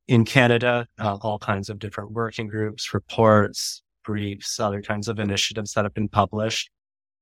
in 0.07 0.25
Canada, 0.25 0.87
uh, 0.99 1.17
all 1.23 1.39
kinds 1.39 1.69
of 1.69 1.79
different 1.79 2.13
working 2.13 2.49
groups, 2.49 2.95
reports, 2.95 3.83
briefs, 4.05 4.59
other 4.59 4.83
kinds 4.83 5.09
of 5.09 5.19
initiatives 5.19 5.73
that 5.75 5.85
have 5.85 5.95
been 5.95 6.09
published. 6.09 6.71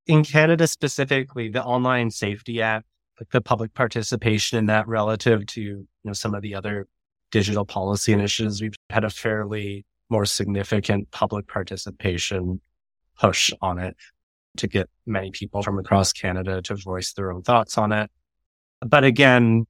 In 0.07 0.25
Canada 0.25 0.67
specifically, 0.67 1.49
the 1.49 1.63
Online 1.63 2.11
Safety 2.11 2.63
Act, 2.63 2.87
like 3.21 3.31
the 3.31 3.41
public 3.41 3.75
participation 3.75 4.59
in 4.59 4.67
that 4.67 4.89
relative 4.89 5.47
to 5.47 5.61
you 5.61 5.89
know 6.05 6.13
some 6.13 6.35
of 6.35 6.43
the 6.43 6.55
other 6.55 6.87
digital 7.31 7.65
policy 7.65 8.13
initiatives, 8.13 8.63
we've 8.63 8.75
had 8.91 9.05
a 9.05 9.11
fairly 9.11 9.85
more 10.11 10.25
significant 10.25 11.11
public 11.11 11.47
participation 11.47 12.61
push 13.19 13.51
on 13.61 13.79
it 13.79 13.97
to 14.57 14.67
get 14.67 14.89
many 15.07 15.31
people 15.31 15.63
from 15.63 15.79
across 15.79 16.13
Canada 16.13 16.63
to 16.63 16.75
voice 16.77 17.13
their 17.13 17.33
own 17.33 17.43
thoughts 17.43 17.77
on 17.77 17.93
it. 17.93 18.11
But 18.81 19.05
again, 19.05 19.67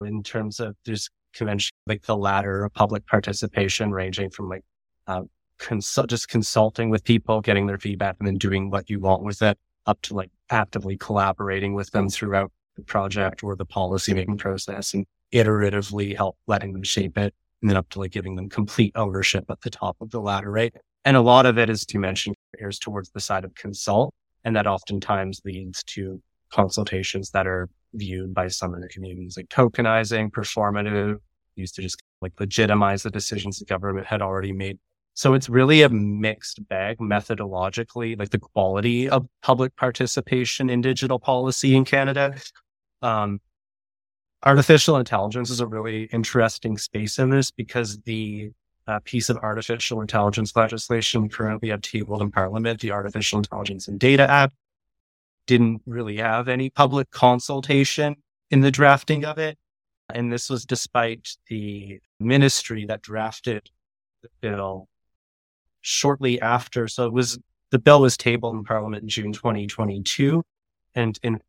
in 0.00 0.22
terms 0.22 0.60
of 0.60 0.76
there's 0.84 1.10
convention 1.32 1.72
like 1.86 2.02
the 2.02 2.16
ladder 2.16 2.64
of 2.64 2.74
public 2.74 3.06
participation 3.06 3.90
ranging 3.90 4.30
from 4.30 4.48
like 4.48 4.64
uh, 5.06 5.22
consult 5.62 6.10
just 6.10 6.28
consulting 6.28 6.90
with 6.90 7.04
people, 7.04 7.40
getting 7.40 7.66
their 7.66 7.78
feedback, 7.78 8.16
and 8.18 8.26
then 8.26 8.36
doing 8.36 8.70
what 8.70 8.90
you 8.90 9.00
want 9.00 9.22
with 9.22 9.40
it, 9.42 9.58
up 9.86 10.00
to 10.02 10.14
like 10.14 10.30
actively 10.50 10.96
collaborating 10.96 11.74
with 11.74 11.90
them 11.92 12.08
throughout 12.08 12.52
the 12.76 12.82
project 12.82 13.42
or 13.42 13.56
the 13.56 13.64
policy 13.64 14.14
making 14.14 14.38
process 14.38 14.94
and 14.94 15.06
iteratively 15.32 16.16
help 16.16 16.36
letting 16.46 16.72
them 16.72 16.82
shape 16.82 17.16
it 17.16 17.34
and 17.60 17.70
then 17.70 17.76
up 17.76 17.88
to 17.90 18.00
like 18.00 18.10
giving 18.10 18.36
them 18.36 18.48
complete 18.48 18.92
ownership 18.96 19.44
at 19.48 19.60
the 19.62 19.70
top 19.70 19.96
of 20.00 20.10
the 20.10 20.20
ladder, 20.20 20.50
right? 20.50 20.74
And 21.04 21.16
a 21.16 21.20
lot 21.20 21.46
of 21.46 21.58
it, 21.58 21.70
as 21.70 21.86
you 21.92 22.00
mentioned, 22.00 22.36
towards 22.80 23.10
the 23.10 23.20
side 23.20 23.44
of 23.44 23.54
consult. 23.54 24.14
And 24.44 24.56
that 24.56 24.66
oftentimes 24.66 25.40
leads 25.44 25.82
to 25.84 26.20
consultations 26.52 27.30
that 27.30 27.46
are 27.46 27.68
viewed 27.94 28.34
by 28.34 28.48
some 28.48 28.74
in 28.74 28.80
the 28.80 28.88
communities 28.88 29.36
like 29.36 29.48
tokenizing, 29.48 30.30
performative, 30.30 31.18
used 31.54 31.74
to 31.76 31.82
just 31.82 32.02
like 32.20 32.32
legitimize 32.40 33.02
the 33.02 33.10
decisions 33.10 33.58
the 33.58 33.64
government 33.64 34.06
had 34.06 34.22
already 34.22 34.52
made. 34.52 34.78
So 35.14 35.34
it's 35.34 35.48
really 35.48 35.82
a 35.82 35.88
mixed 35.88 36.66
bag 36.68 36.98
methodologically, 36.98 38.18
like 38.18 38.30
the 38.30 38.38
quality 38.38 39.08
of 39.08 39.26
public 39.42 39.76
participation 39.76 40.70
in 40.70 40.80
digital 40.80 41.18
policy 41.18 41.76
in 41.76 41.84
Canada. 41.84 42.34
Um, 43.02 43.40
artificial 44.44 44.96
intelligence 44.96 45.50
is 45.50 45.60
a 45.60 45.66
really 45.66 46.04
interesting 46.04 46.78
space 46.78 47.18
in 47.18 47.30
this 47.30 47.50
because 47.50 48.00
the 48.00 48.52
uh, 48.86 49.00
piece 49.04 49.28
of 49.28 49.36
artificial 49.38 50.00
intelligence 50.00 50.56
legislation 50.56 51.28
currently 51.28 51.68
have 51.68 51.82
tabled 51.82 52.22
in 52.22 52.30
Parliament, 52.30 52.80
the 52.80 52.90
Artificial 52.90 53.38
Intelligence 53.38 53.88
and 53.88 54.00
Data 54.00 54.28
Act, 54.28 54.54
didn't 55.46 55.82
really 55.86 56.16
have 56.16 56.48
any 56.48 56.70
public 56.70 57.10
consultation 57.10 58.16
in 58.50 58.60
the 58.60 58.70
drafting 58.70 59.24
of 59.24 59.38
it. 59.38 59.58
And 60.12 60.32
this 60.32 60.50
was 60.50 60.64
despite 60.64 61.36
the 61.48 62.00
ministry 62.18 62.84
that 62.86 63.02
drafted 63.02 63.70
the 64.22 64.28
bill 64.40 64.88
shortly 65.82 66.40
after. 66.40 66.88
So 66.88 67.06
it 67.06 67.12
was 67.12 67.38
the 67.70 67.78
bill 67.78 68.00
was 68.00 68.16
tabled 68.16 68.54
in 68.54 68.64
Parliament 68.64 69.02
in 69.02 69.08
June 69.08 69.32
2022. 69.32 70.42
And 70.94 71.18
in 71.22 71.40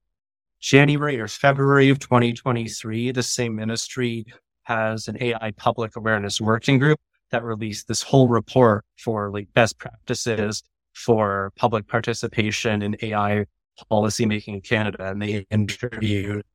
January 0.60 1.20
or 1.20 1.28
February 1.28 1.90
of 1.90 2.00
2023, 2.00 3.12
the 3.12 3.24
same 3.24 3.56
ministry 3.56 4.26
has 4.64 5.08
an 5.08 5.18
AI 5.22 5.52
public 5.58 5.96
awareness 5.96 6.40
working 6.40 6.80
group 6.80 7.00
that 7.32 7.44
released 7.44 7.88
this 7.88 8.02
whole 8.02 8.28
report 8.28 8.86
for 8.98 9.32
like 9.32 9.52
best 9.54 9.78
practices 9.78 10.64
for 10.94 11.52
public 11.58 11.88
participation 11.88 12.82
in 12.82 12.96
AI 13.02 13.46
policymaking 13.92 14.56
in 14.56 14.62
Canada. 14.62 15.10
And 15.10 15.22
they 15.22 15.46
interviewed 15.50 16.46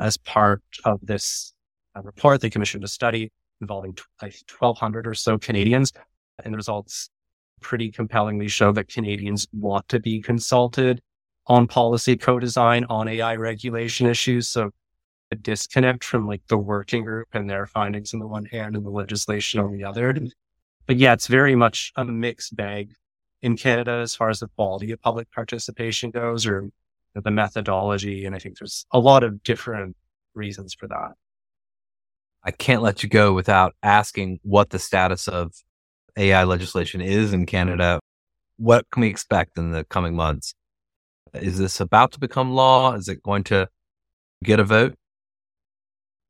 as 0.00 0.16
part 0.16 0.62
of 0.84 1.00
this 1.02 1.52
uh, 1.96 2.02
report, 2.02 2.40
they 2.40 2.50
commissioned 2.50 2.84
a 2.84 2.88
study 2.88 3.32
involving 3.60 3.96
1,200 4.20 5.06
or 5.06 5.14
so 5.14 5.36
Canadians. 5.38 5.92
And 6.44 6.54
the 6.54 6.56
results 6.56 7.10
pretty 7.60 7.90
compellingly 7.90 8.48
show 8.48 8.72
that 8.72 8.88
Canadians 8.88 9.46
want 9.52 9.88
to 9.88 10.00
be 10.00 10.20
consulted 10.20 11.00
on 11.46 11.66
policy 11.66 12.16
co-design 12.16 12.84
on 12.88 13.08
AI 13.08 13.36
regulation 13.36 14.06
issues. 14.06 14.48
So 14.48 14.70
a 15.30 15.36
disconnect 15.36 16.04
from 16.04 16.26
like 16.26 16.42
the 16.48 16.58
working 16.58 17.04
group 17.04 17.28
and 17.32 17.48
their 17.48 17.66
findings 17.66 18.14
on 18.14 18.20
the 18.20 18.26
one 18.26 18.46
hand 18.46 18.76
and 18.76 18.84
the 18.84 18.90
legislation 18.90 19.60
on 19.60 19.72
the 19.72 19.84
other. 19.84 20.14
But 20.86 20.96
yeah, 20.96 21.12
it's 21.12 21.26
very 21.26 21.54
much 21.54 21.92
a 21.96 22.04
mixed 22.04 22.56
bag 22.56 22.92
in 23.42 23.56
Canada 23.56 24.00
as 24.02 24.14
far 24.14 24.30
as 24.30 24.40
the 24.40 24.48
quality 24.48 24.90
of 24.92 25.00
public 25.02 25.30
participation 25.30 26.10
goes 26.10 26.46
or 26.46 26.70
the 27.14 27.30
methodology. 27.30 28.24
And 28.24 28.34
I 28.34 28.38
think 28.38 28.58
there's 28.58 28.86
a 28.92 28.98
lot 28.98 29.22
of 29.22 29.42
different 29.42 29.96
reasons 30.34 30.74
for 30.74 30.88
that. 30.88 31.12
I 32.42 32.50
can't 32.50 32.82
let 32.82 33.02
you 33.02 33.08
go 33.08 33.32
without 33.32 33.74
asking 33.82 34.38
what 34.42 34.70
the 34.70 34.78
status 34.78 35.28
of 35.28 35.52
AI 36.18 36.44
legislation 36.44 37.00
is 37.00 37.32
in 37.32 37.46
Canada. 37.46 38.00
What 38.56 38.84
can 38.90 39.02
we 39.02 39.08
expect 39.08 39.56
in 39.56 39.70
the 39.70 39.84
coming 39.84 40.14
months? 40.16 40.52
Is 41.32 41.58
this 41.58 41.80
about 41.80 42.12
to 42.12 42.18
become 42.18 42.52
law? 42.52 42.94
Is 42.94 43.08
it 43.08 43.22
going 43.22 43.44
to 43.44 43.68
get 44.42 44.60
a 44.60 44.64
vote? 44.64 44.94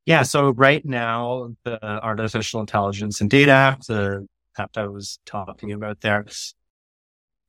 Yeah. 0.05 0.23
So 0.23 0.51
right 0.51 0.85
now, 0.85 1.53
the 1.63 1.83
Artificial 1.83 2.59
Intelligence 2.59 3.21
and 3.21 3.29
Data 3.29 3.51
Act, 3.51 3.87
the 3.87 4.27
act 4.57 4.77
I 4.77 4.87
was 4.87 5.19
talking 5.25 5.71
about 5.71 6.01
there, 6.01 6.25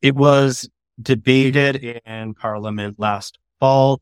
it 0.03 0.15
was 0.15 0.69
debated 1.01 2.01
in 2.07 2.35
Parliament 2.35 2.99
last 2.99 3.39
fall. 3.59 4.01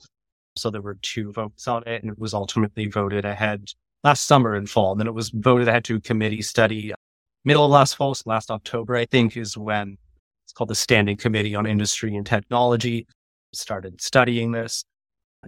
So 0.56 0.70
there 0.70 0.82
were 0.82 0.98
two 1.02 1.32
votes 1.32 1.68
on 1.68 1.84
it, 1.86 2.02
and 2.02 2.10
it 2.10 2.18
was 2.18 2.34
ultimately 2.34 2.88
voted 2.88 3.24
ahead 3.24 3.70
last 4.04 4.24
summer 4.26 4.54
and 4.54 4.68
fall. 4.68 4.92
And 4.92 5.00
then 5.00 5.06
it 5.06 5.14
was 5.14 5.30
voted 5.30 5.68
ahead 5.68 5.84
to 5.84 6.00
committee 6.00 6.42
study 6.42 6.92
middle 7.48 7.64
of 7.64 7.70
last 7.70 7.94
fall, 7.96 8.14
so 8.14 8.24
last 8.26 8.50
October, 8.50 8.94
I 8.94 9.06
think, 9.06 9.34
is 9.34 9.56
when 9.56 9.96
it's 10.44 10.52
called 10.52 10.68
the 10.68 10.74
Standing 10.74 11.16
Committee 11.16 11.54
on 11.54 11.64
Industry 11.64 12.14
and 12.14 12.26
Technology 12.26 13.06
started 13.54 14.02
studying 14.02 14.52
this. 14.52 14.84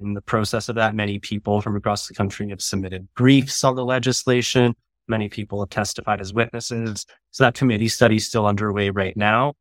In 0.01 0.15
the 0.15 0.23
process 0.23 0.71
of 0.71 0.77
that, 0.77 0.95
many 0.95 1.19
people 1.19 1.61
from 1.61 1.77
across 1.77 2.09
the 2.09 2.15
country 2.15 2.49
have 2.49 2.63
submitted 2.63 3.07
briefs 3.17 3.63
on 3.65 3.75
the 3.75 3.85
legislation. 3.85 4.75
Many 5.09 5.29
people 5.29 5.61
have 5.61 5.69
testified 5.69 6.23
as 6.23 6.33
witnesses. 6.33 7.05
So 7.33 7.45
that 7.45 7.55
committee 7.55 7.89
study 7.89 8.17
is 8.17 8.27
still 8.27 8.47
underway 8.47 8.89
right 8.89 9.17
now. 9.17 9.53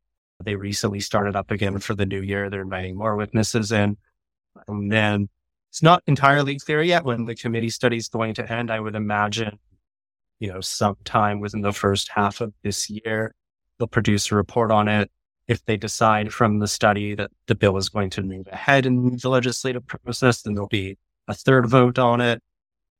They 0.42 0.54
recently 0.54 1.00
started 1.00 1.36
up 1.36 1.50
again 1.50 1.78
for 1.78 1.94
the 1.94 2.06
new 2.06 2.22
year. 2.22 2.48
They're 2.48 2.62
inviting 2.62 2.96
more 2.96 3.16
witnesses 3.16 3.70
in. 3.70 3.98
And 4.66 4.90
then 4.90 5.28
it's 5.68 5.82
not 5.82 6.02
entirely 6.06 6.58
clear 6.58 6.82
yet 6.82 7.04
when 7.04 7.26
the 7.26 7.34
committee 7.34 7.68
study 7.68 7.98
is 7.98 8.08
going 8.08 8.32
to 8.34 8.50
end. 8.50 8.70
I 8.70 8.80
would 8.80 8.94
imagine, 8.94 9.58
you 10.40 10.52
know, 10.52 10.60
sometime 10.60 11.38
within 11.40 11.60
the 11.60 11.72
first 11.72 12.08
half 12.08 12.40
of 12.40 12.52
this 12.62 12.90
year, 12.90 13.34
they'll 13.78 13.86
produce 13.86 14.32
a 14.32 14.34
report 14.34 14.72
on 14.72 14.88
it 14.88 15.10
if 15.50 15.64
they 15.64 15.76
decide 15.76 16.32
from 16.32 16.60
the 16.60 16.68
study 16.68 17.12
that 17.16 17.28
the 17.48 17.56
bill 17.56 17.76
is 17.76 17.88
going 17.88 18.08
to 18.08 18.22
move 18.22 18.46
ahead 18.52 18.86
in 18.86 19.16
the 19.16 19.28
legislative 19.28 19.84
process, 19.84 20.42
then 20.42 20.54
there'll 20.54 20.68
be 20.68 20.96
a 21.26 21.34
third 21.34 21.66
vote 21.66 21.98
on 21.98 22.20
it. 22.20 22.40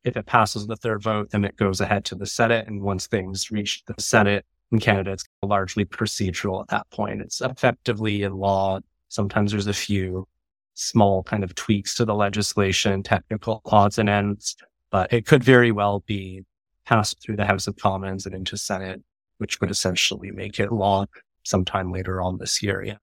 If 0.02 0.16
it 0.16 0.26
passes 0.26 0.66
the 0.66 0.74
third 0.74 1.00
vote, 1.00 1.30
then 1.30 1.44
it 1.44 1.54
goes 1.54 1.80
ahead 1.80 2.04
to 2.06 2.16
the 2.16 2.26
Senate. 2.26 2.66
And 2.66 2.82
once 2.82 3.06
things 3.06 3.52
reach 3.52 3.84
the 3.84 3.94
Senate 4.02 4.44
in 4.72 4.80
Canada, 4.80 5.12
it's 5.12 5.24
largely 5.44 5.84
procedural 5.84 6.62
at 6.62 6.68
that 6.68 6.90
point. 6.90 7.20
It's 7.20 7.40
effectively 7.40 8.24
in 8.24 8.32
law. 8.32 8.80
Sometimes 9.10 9.52
there's 9.52 9.68
a 9.68 9.72
few 9.72 10.26
small 10.74 11.22
kind 11.22 11.44
of 11.44 11.54
tweaks 11.54 11.94
to 11.96 12.04
the 12.04 12.16
legislation, 12.16 13.04
technical 13.04 13.62
odds 13.66 13.96
and 13.96 14.08
ends, 14.08 14.56
but 14.90 15.12
it 15.12 15.24
could 15.24 15.44
very 15.44 15.70
well 15.70 16.02
be 16.04 16.42
passed 16.90 17.22
through 17.22 17.36
the 17.36 17.46
House 17.46 17.66
of 17.68 17.76
Commons 17.76 18.26
and 18.26 18.34
into 18.34 18.56
Senate, 18.56 19.00
which 19.38 19.60
would 19.60 19.70
essentially 19.70 20.30
make 20.32 20.58
it 20.58 20.72
law 20.72 21.06
sometime 21.44 21.92
later 21.92 22.20
on 22.20 22.38
this 22.38 22.62
year. 22.62 22.82
Yeah. 22.82 22.96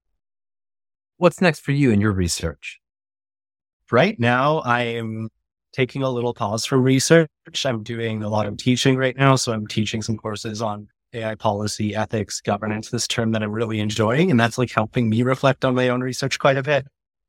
What's 1.16 1.40
next 1.40 1.60
for 1.60 1.72
you 1.72 1.90
in 1.90 2.00
your 2.00 2.12
research? 2.12 2.78
Right 3.90 4.20
now, 4.20 4.58
I 4.58 4.82
am 4.82 5.30
taking 5.72 6.02
a 6.02 6.10
little 6.10 6.34
pause 6.34 6.66
from 6.66 6.82
research. 6.82 7.28
I'm 7.64 7.82
doing 7.82 8.22
a 8.22 8.28
lot 8.28 8.46
of 8.46 8.58
teaching 8.58 8.96
right 8.96 9.16
now. 9.16 9.36
So 9.36 9.52
I'm 9.52 9.66
teaching 9.66 10.02
some 10.02 10.18
courses 10.18 10.60
on 10.60 10.88
AI 11.14 11.34
policy, 11.34 11.94
ethics, 11.94 12.42
governance, 12.42 12.90
this 12.90 13.08
term 13.08 13.32
that 13.32 13.42
I'm 13.42 13.52
really 13.52 13.80
enjoying. 13.80 14.30
And 14.30 14.38
that's 14.38 14.58
like 14.58 14.70
helping 14.70 15.08
me 15.08 15.22
reflect 15.22 15.64
on 15.64 15.74
my 15.74 15.88
own 15.88 16.02
research 16.02 16.38
quite 16.38 16.58
a 16.58 16.62
bit. 16.62 16.86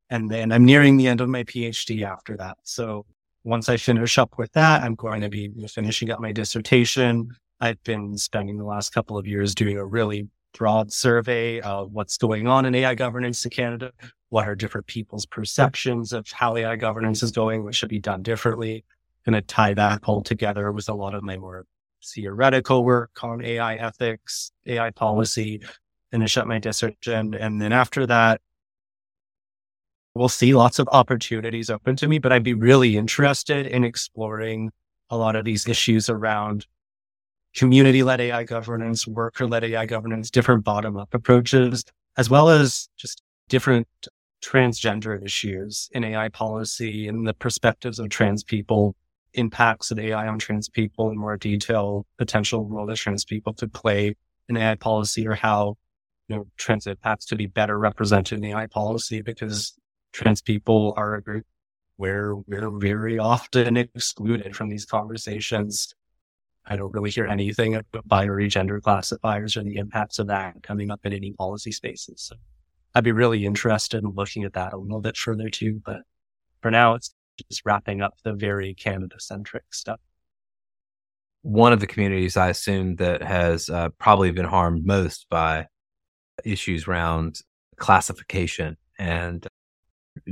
And 0.09 0.29
then 0.29 0.51
I'm 0.51 0.65
nearing 0.65 0.97
the 0.97 1.07
end 1.07 1.21
of 1.21 1.29
my 1.29 1.43
PhD 1.43 2.03
after 2.03 2.35
that. 2.37 2.57
So 2.63 3.05
once 3.43 3.69
I 3.69 3.77
finish 3.77 4.17
up 4.17 4.37
with 4.37 4.51
that, 4.53 4.83
I'm 4.83 4.95
going 4.95 5.21
to 5.21 5.29
be 5.29 5.49
finishing 5.67 6.11
up 6.11 6.19
my 6.19 6.31
dissertation. 6.31 7.29
I've 7.61 7.81
been 7.83 8.17
spending 8.17 8.57
the 8.57 8.65
last 8.65 8.93
couple 8.93 9.17
of 9.17 9.27
years 9.27 9.55
doing 9.55 9.77
a 9.77 9.85
really 9.85 10.27
broad 10.57 10.91
survey 10.91 11.61
of 11.61 11.91
what's 11.91 12.17
going 12.17 12.47
on 12.47 12.65
in 12.65 12.75
AI 12.75 12.95
governance 12.95 13.43
in 13.45 13.51
Canada. 13.51 13.91
What 14.29 14.47
are 14.47 14.55
different 14.55 14.87
people's 14.87 15.25
perceptions 15.25 16.13
of 16.13 16.27
how 16.31 16.55
AI 16.57 16.75
governance 16.75 17.23
is 17.23 17.31
going? 17.31 17.63
What 17.63 17.75
should 17.75 17.89
be 17.89 17.99
done 17.99 18.23
differently? 18.23 18.83
Going 19.25 19.33
to 19.33 19.41
tie 19.41 19.73
that 19.73 20.01
all 20.05 20.21
together 20.21 20.71
with 20.71 20.89
a 20.89 20.93
lot 20.93 21.15
of 21.15 21.23
my 21.23 21.37
more 21.37 21.65
theoretical 22.03 22.83
work 22.83 23.23
on 23.23 23.43
AI 23.43 23.75
ethics, 23.75 24.51
AI 24.65 24.91
policy, 24.91 25.61
finish 26.11 26.37
up 26.37 26.47
my 26.47 26.59
dissertation. 26.59 27.33
And 27.35 27.61
then 27.61 27.73
after 27.73 28.05
that, 28.07 28.41
we'll 30.15 30.29
see 30.29 30.53
lots 30.53 30.79
of 30.79 30.87
opportunities 30.91 31.69
open 31.69 31.95
to 31.97 32.07
me, 32.07 32.19
but 32.19 32.31
I'd 32.31 32.43
be 32.43 32.53
really 32.53 32.97
interested 32.97 33.65
in 33.67 33.83
exploring 33.83 34.71
a 35.09 35.17
lot 35.17 35.35
of 35.35 35.45
these 35.45 35.67
issues 35.67 36.09
around 36.09 36.65
community 37.55 38.03
led 38.03 38.21
AI 38.21 38.43
governance, 38.43 39.07
worker 39.07 39.47
led 39.47 39.63
AI 39.63 39.85
governance, 39.85 40.29
different 40.29 40.63
bottom 40.63 40.97
up 40.97 41.13
approaches, 41.13 41.83
as 42.17 42.29
well 42.29 42.49
as 42.49 42.89
just 42.97 43.23
different 43.47 43.87
transgender 44.43 45.23
issues 45.23 45.89
in 45.93 46.03
AI 46.03 46.29
policy 46.29 47.07
and 47.07 47.27
the 47.27 47.33
perspectives 47.33 47.99
of 47.99 48.09
trans 48.09 48.43
people, 48.43 48.95
impacts 49.33 49.91
of 49.91 49.99
AI 49.99 50.27
on 50.27 50.39
trans 50.39 50.69
people 50.69 51.09
in 51.09 51.17
more 51.17 51.37
detail, 51.37 52.05
potential 52.17 52.65
role 52.65 52.85
that 52.85 52.95
trans 52.95 53.25
people 53.25 53.53
could 53.53 53.73
play 53.73 54.15
in 54.47 54.57
AI 54.57 54.75
policy 54.75 55.27
or 55.27 55.35
how 55.35 55.75
you 56.27 56.35
know 56.35 56.47
trans 56.57 56.87
impacts 56.87 57.25
to 57.25 57.35
be 57.35 57.47
better 57.47 57.77
represented 57.77 58.39
in 58.39 58.45
AI 58.45 58.67
policy 58.67 59.21
because 59.21 59.73
trans 60.11 60.41
people 60.41 60.93
are 60.97 61.15
a 61.15 61.21
group 61.21 61.45
where 61.97 62.35
we're 62.35 62.69
very 62.69 63.19
often 63.19 63.77
excluded 63.77 64.55
from 64.55 64.69
these 64.69 64.85
conversations. 64.85 65.93
I 66.65 66.75
don't 66.75 66.93
really 66.93 67.09
hear 67.09 67.25
anything 67.25 67.75
about 67.75 68.07
binary 68.07 68.47
gender 68.47 68.79
classifiers 68.79 69.57
or 69.57 69.63
the 69.63 69.77
impacts 69.77 70.19
of 70.19 70.27
that 70.27 70.63
coming 70.63 70.91
up 70.91 71.01
in 71.03 71.13
any 71.13 71.33
policy 71.33 71.71
spaces. 71.71 72.21
So 72.21 72.35
I'd 72.95 73.03
be 73.03 73.11
really 73.11 73.45
interested 73.45 74.03
in 74.03 74.11
looking 74.11 74.43
at 74.43 74.53
that 74.53 74.73
a 74.73 74.77
little 74.77 75.01
bit 75.01 75.17
further 75.17 75.49
too. 75.49 75.81
But 75.85 76.01
for 76.61 76.71
now, 76.71 76.95
it's 76.95 77.13
just 77.49 77.65
wrapping 77.65 78.01
up 78.01 78.15
the 78.23 78.33
very 78.33 78.73
Canada 78.73 79.15
centric 79.19 79.73
stuff. 79.73 79.99
One 81.41 81.73
of 81.73 81.79
the 81.79 81.87
communities 81.87 82.37
I 82.37 82.49
assume 82.49 82.95
that 82.97 83.21
has 83.23 83.69
uh, 83.69 83.89
probably 83.97 84.31
been 84.31 84.45
harmed 84.45 84.85
most 84.85 85.27
by 85.29 85.67
issues 86.43 86.87
around 86.87 87.41
classification 87.77 88.77
and 88.97 89.45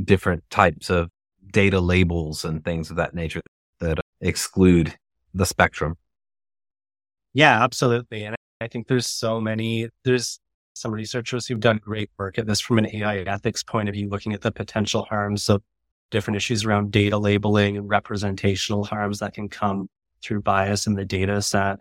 different 0.04 0.44
types 0.50 0.90
of 0.90 1.10
data 1.52 1.80
labels 1.80 2.46
and 2.46 2.64
things 2.64 2.90
of 2.90 2.98
that 2.98 3.14
nature 3.14 3.42
that 3.80 4.00
exclude 4.22 4.96
the 5.34 5.46
spectrum. 5.46 5.96
Yeah, 7.34 7.64
absolutely. 7.64 8.24
And 8.24 8.36
I 8.62 8.68
think 8.68 8.88
there's 8.88 9.08
so 9.08 9.40
many, 9.40 9.90
there's 10.04 10.40
some 10.74 10.92
researchers 10.92 11.46
who've 11.46 11.60
done 11.60 11.78
great 11.78 12.10
work 12.18 12.38
at 12.38 12.48
this 12.48 12.60
from 12.60 12.78
an 12.78 12.88
AI 12.88 13.20
ethics 13.20 13.64
point 13.64 13.90
of 13.90 13.94
view, 13.94 14.10
looking 14.10 14.34
at 14.34 14.42
the 14.42 14.52
potential 14.52 15.06
harms 15.10 15.50
of 15.50 15.62
different 16.10 16.38
issues 16.38 16.66
around 16.66 16.92
data 16.92 17.18
labeling 17.18 17.78
and 17.78 17.90
representational 17.90 18.84
harms 18.86 19.20
that 19.20 19.34
can 19.34 19.50
come 19.50 19.90
through 20.24 20.42
bias 20.42 20.88
in 20.88 20.96
the 20.96 21.06
data 21.06 21.42
set. 21.42 21.80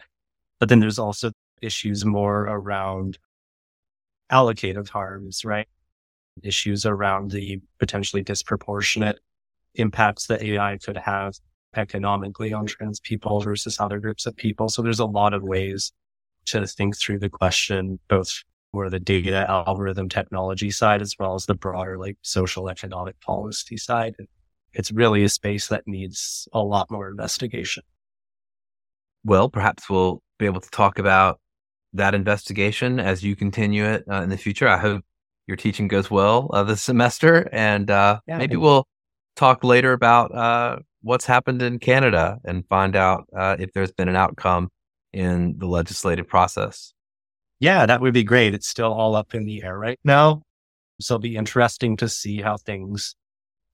But 0.59 0.69
then 0.69 0.81
there's 0.81 0.99
also 0.99 1.33
issues 1.63 2.05
more 2.05 2.43
around 2.43 3.19
allocative 4.31 4.89
harms, 4.89 5.45
right? 5.45 5.69
Issues 6.43 6.87
around 6.87 7.31
the 7.31 7.61
potentially 7.79 8.23
disproportionate 8.23 9.19
impacts 9.75 10.27
that 10.27 10.43
AI 10.43 10.79
could 10.79 10.97
have 10.97 11.35
economically 11.77 12.53
on 12.53 12.67
trans 12.67 13.01
people 13.01 13.41
versus 13.41 13.79
other 13.79 13.99
groups 14.01 14.27
of 14.27 14.37
people. 14.37 14.69
So 14.69 14.83
there's 14.83 15.01
a 15.01 15.07
lot 15.07 15.35
of 15.35 15.43
ways 15.43 15.93
to 16.47 16.67
think 16.67 16.97
through 16.97 17.19
the 17.19 17.29
question, 17.29 17.99
both 18.09 18.43
for 18.73 18.91
the 18.91 19.01
data 19.01 19.49
algorithm 19.49 20.09
technology 20.09 20.71
side 20.71 21.03
as 21.03 21.15
well 21.19 21.35
as 21.35 21.47
the 21.47 21.55
broader 21.55 21.99
like 21.99 22.17
social 22.23 22.69
economic 22.69 23.21
policy 23.21 23.77
side. 23.77 24.15
It's 24.73 24.93
really 24.93 25.25
a 25.25 25.29
space 25.29 25.69
that 25.69 25.87
needs 25.87 26.49
a 26.53 26.61
lot 26.61 26.91
more 26.91 27.09
investigation. 27.09 27.83
Well, 29.25 29.49
perhaps 29.49 29.89
we'll 29.89 30.23
be 30.39 30.47
able 30.47 30.61
to 30.61 30.71
talk 30.71 30.99
about 30.99 31.41
that 31.95 32.15
investigation 32.15 33.01
as 33.01 33.23
you 33.23 33.35
continue 33.35 33.85
it 33.85 34.05
uh, 34.11 34.23
in 34.23 34.29
the 34.29 34.37
future. 34.37 34.69
I 34.69 34.77
hope 34.77 35.05
your 35.47 35.57
teaching 35.57 35.89
goes 35.89 36.11
well 36.11 36.51
uh, 36.53 36.63
this 36.65 36.83
semester, 36.83 37.49
and 37.53 37.91
uh, 37.91 38.21
yeah, 38.27 38.39
maybe 38.39 38.57
we'll 38.57 38.87
talk 39.37 39.63
later 39.63 39.93
about 39.93 40.35
uh, 40.35 40.79
what's 41.03 41.27
happened 41.27 41.63
in 41.63 41.79
Canada 41.79 42.39
and 42.45 42.67
find 42.69 42.97
out 42.97 43.27
uh, 43.37 43.57
if 43.59 43.73
there's 43.73 43.93
been 43.93 44.09
an 44.09 44.17
outcome 44.17 44.71
in 45.13 45.57
the 45.59 45.67
legislative 45.67 46.27
process. 46.27 46.93
Yeah, 47.61 47.87
that 47.87 48.01
would 48.01 48.13
be 48.13 48.25
great. 48.25 48.55
It's 48.55 48.69
still 48.69 48.93
all 48.93 49.15
up 49.15 49.35
in 49.35 49.45
the 49.45 49.63
air 49.63 49.79
right 49.79 50.01
now, 50.05 50.43
so 51.01 51.15
it'll 51.15 51.23
be 51.23 51.37
interesting 51.37 51.97
to 51.99 52.09
see 52.09 52.41
how 52.41 52.57
things 52.57 53.15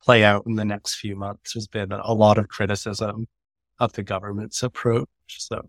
play 0.02 0.24
out 0.24 0.44
in 0.46 0.56
the 0.56 0.64
next 0.64 0.96
few 0.96 1.16
months. 1.16 1.54
There's 1.54 1.68
been 1.68 1.92
a 1.92 2.12
lot 2.12 2.38
of 2.38 2.48
criticism 2.48 3.26
of 3.78 3.92
the 3.92 4.02
government's 4.02 4.62
approach, 4.62 5.08
so 5.28 5.68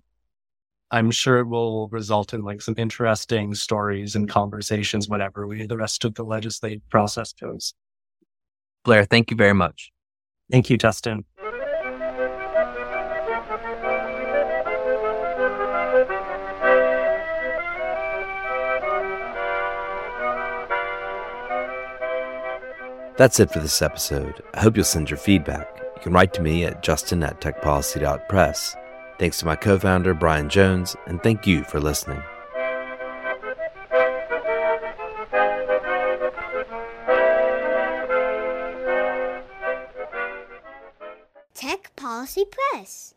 I'm 0.94 1.10
sure 1.10 1.40
it 1.40 1.48
will 1.48 1.88
result 1.88 2.36
in 2.36 2.44
like 2.44 2.62
some 2.62 2.76
interesting 2.78 3.56
stories 3.56 4.16
and 4.16 4.30
conversations 4.30 5.10
whatever 5.10 5.48
we 5.48 5.66
the 5.66 5.76
rest 5.76 6.06
of 6.06 6.14
the 6.14 6.24
legislative 6.24 6.88
process 6.88 7.34
goes. 7.34 7.74
Blair, 8.86 9.04
thank 9.04 9.32
you 9.32 9.36
very 9.36 9.56
much. 9.56 9.92
Thank 10.52 10.70
you, 10.70 10.78
Justin. 10.78 11.26
That's 23.18 23.40
it 23.40 23.52
for 23.52 23.60
this 23.60 23.82
episode. 23.82 24.44
I 24.54 24.62
hope 24.62 24.76
you'll 24.76 24.86
send 24.86 25.10
your 25.10 25.18
feedback. 25.18 25.82
You 25.96 26.02
can 26.04 26.14
write 26.14 26.34
to 26.36 26.42
me 26.44 26.66
at 26.66 26.84
justin 26.84 27.24
at 27.24 27.42
techpolicy.press. 27.42 28.76
Thanks 29.24 29.38
to 29.38 29.46
my 29.46 29.56
co 29.56 29.80
founder, 29.80 30.14
Brian 30.14 30.50
Jones, 30.50 30.98
and 31.06 31.24
thank 31.24 31.48
you 31.48 31.64
for 31.64 31.80
listening. 31.80 32.22
Tech 41.54 41.96
Policy 41.96 42.44
Press. 42.52 43.14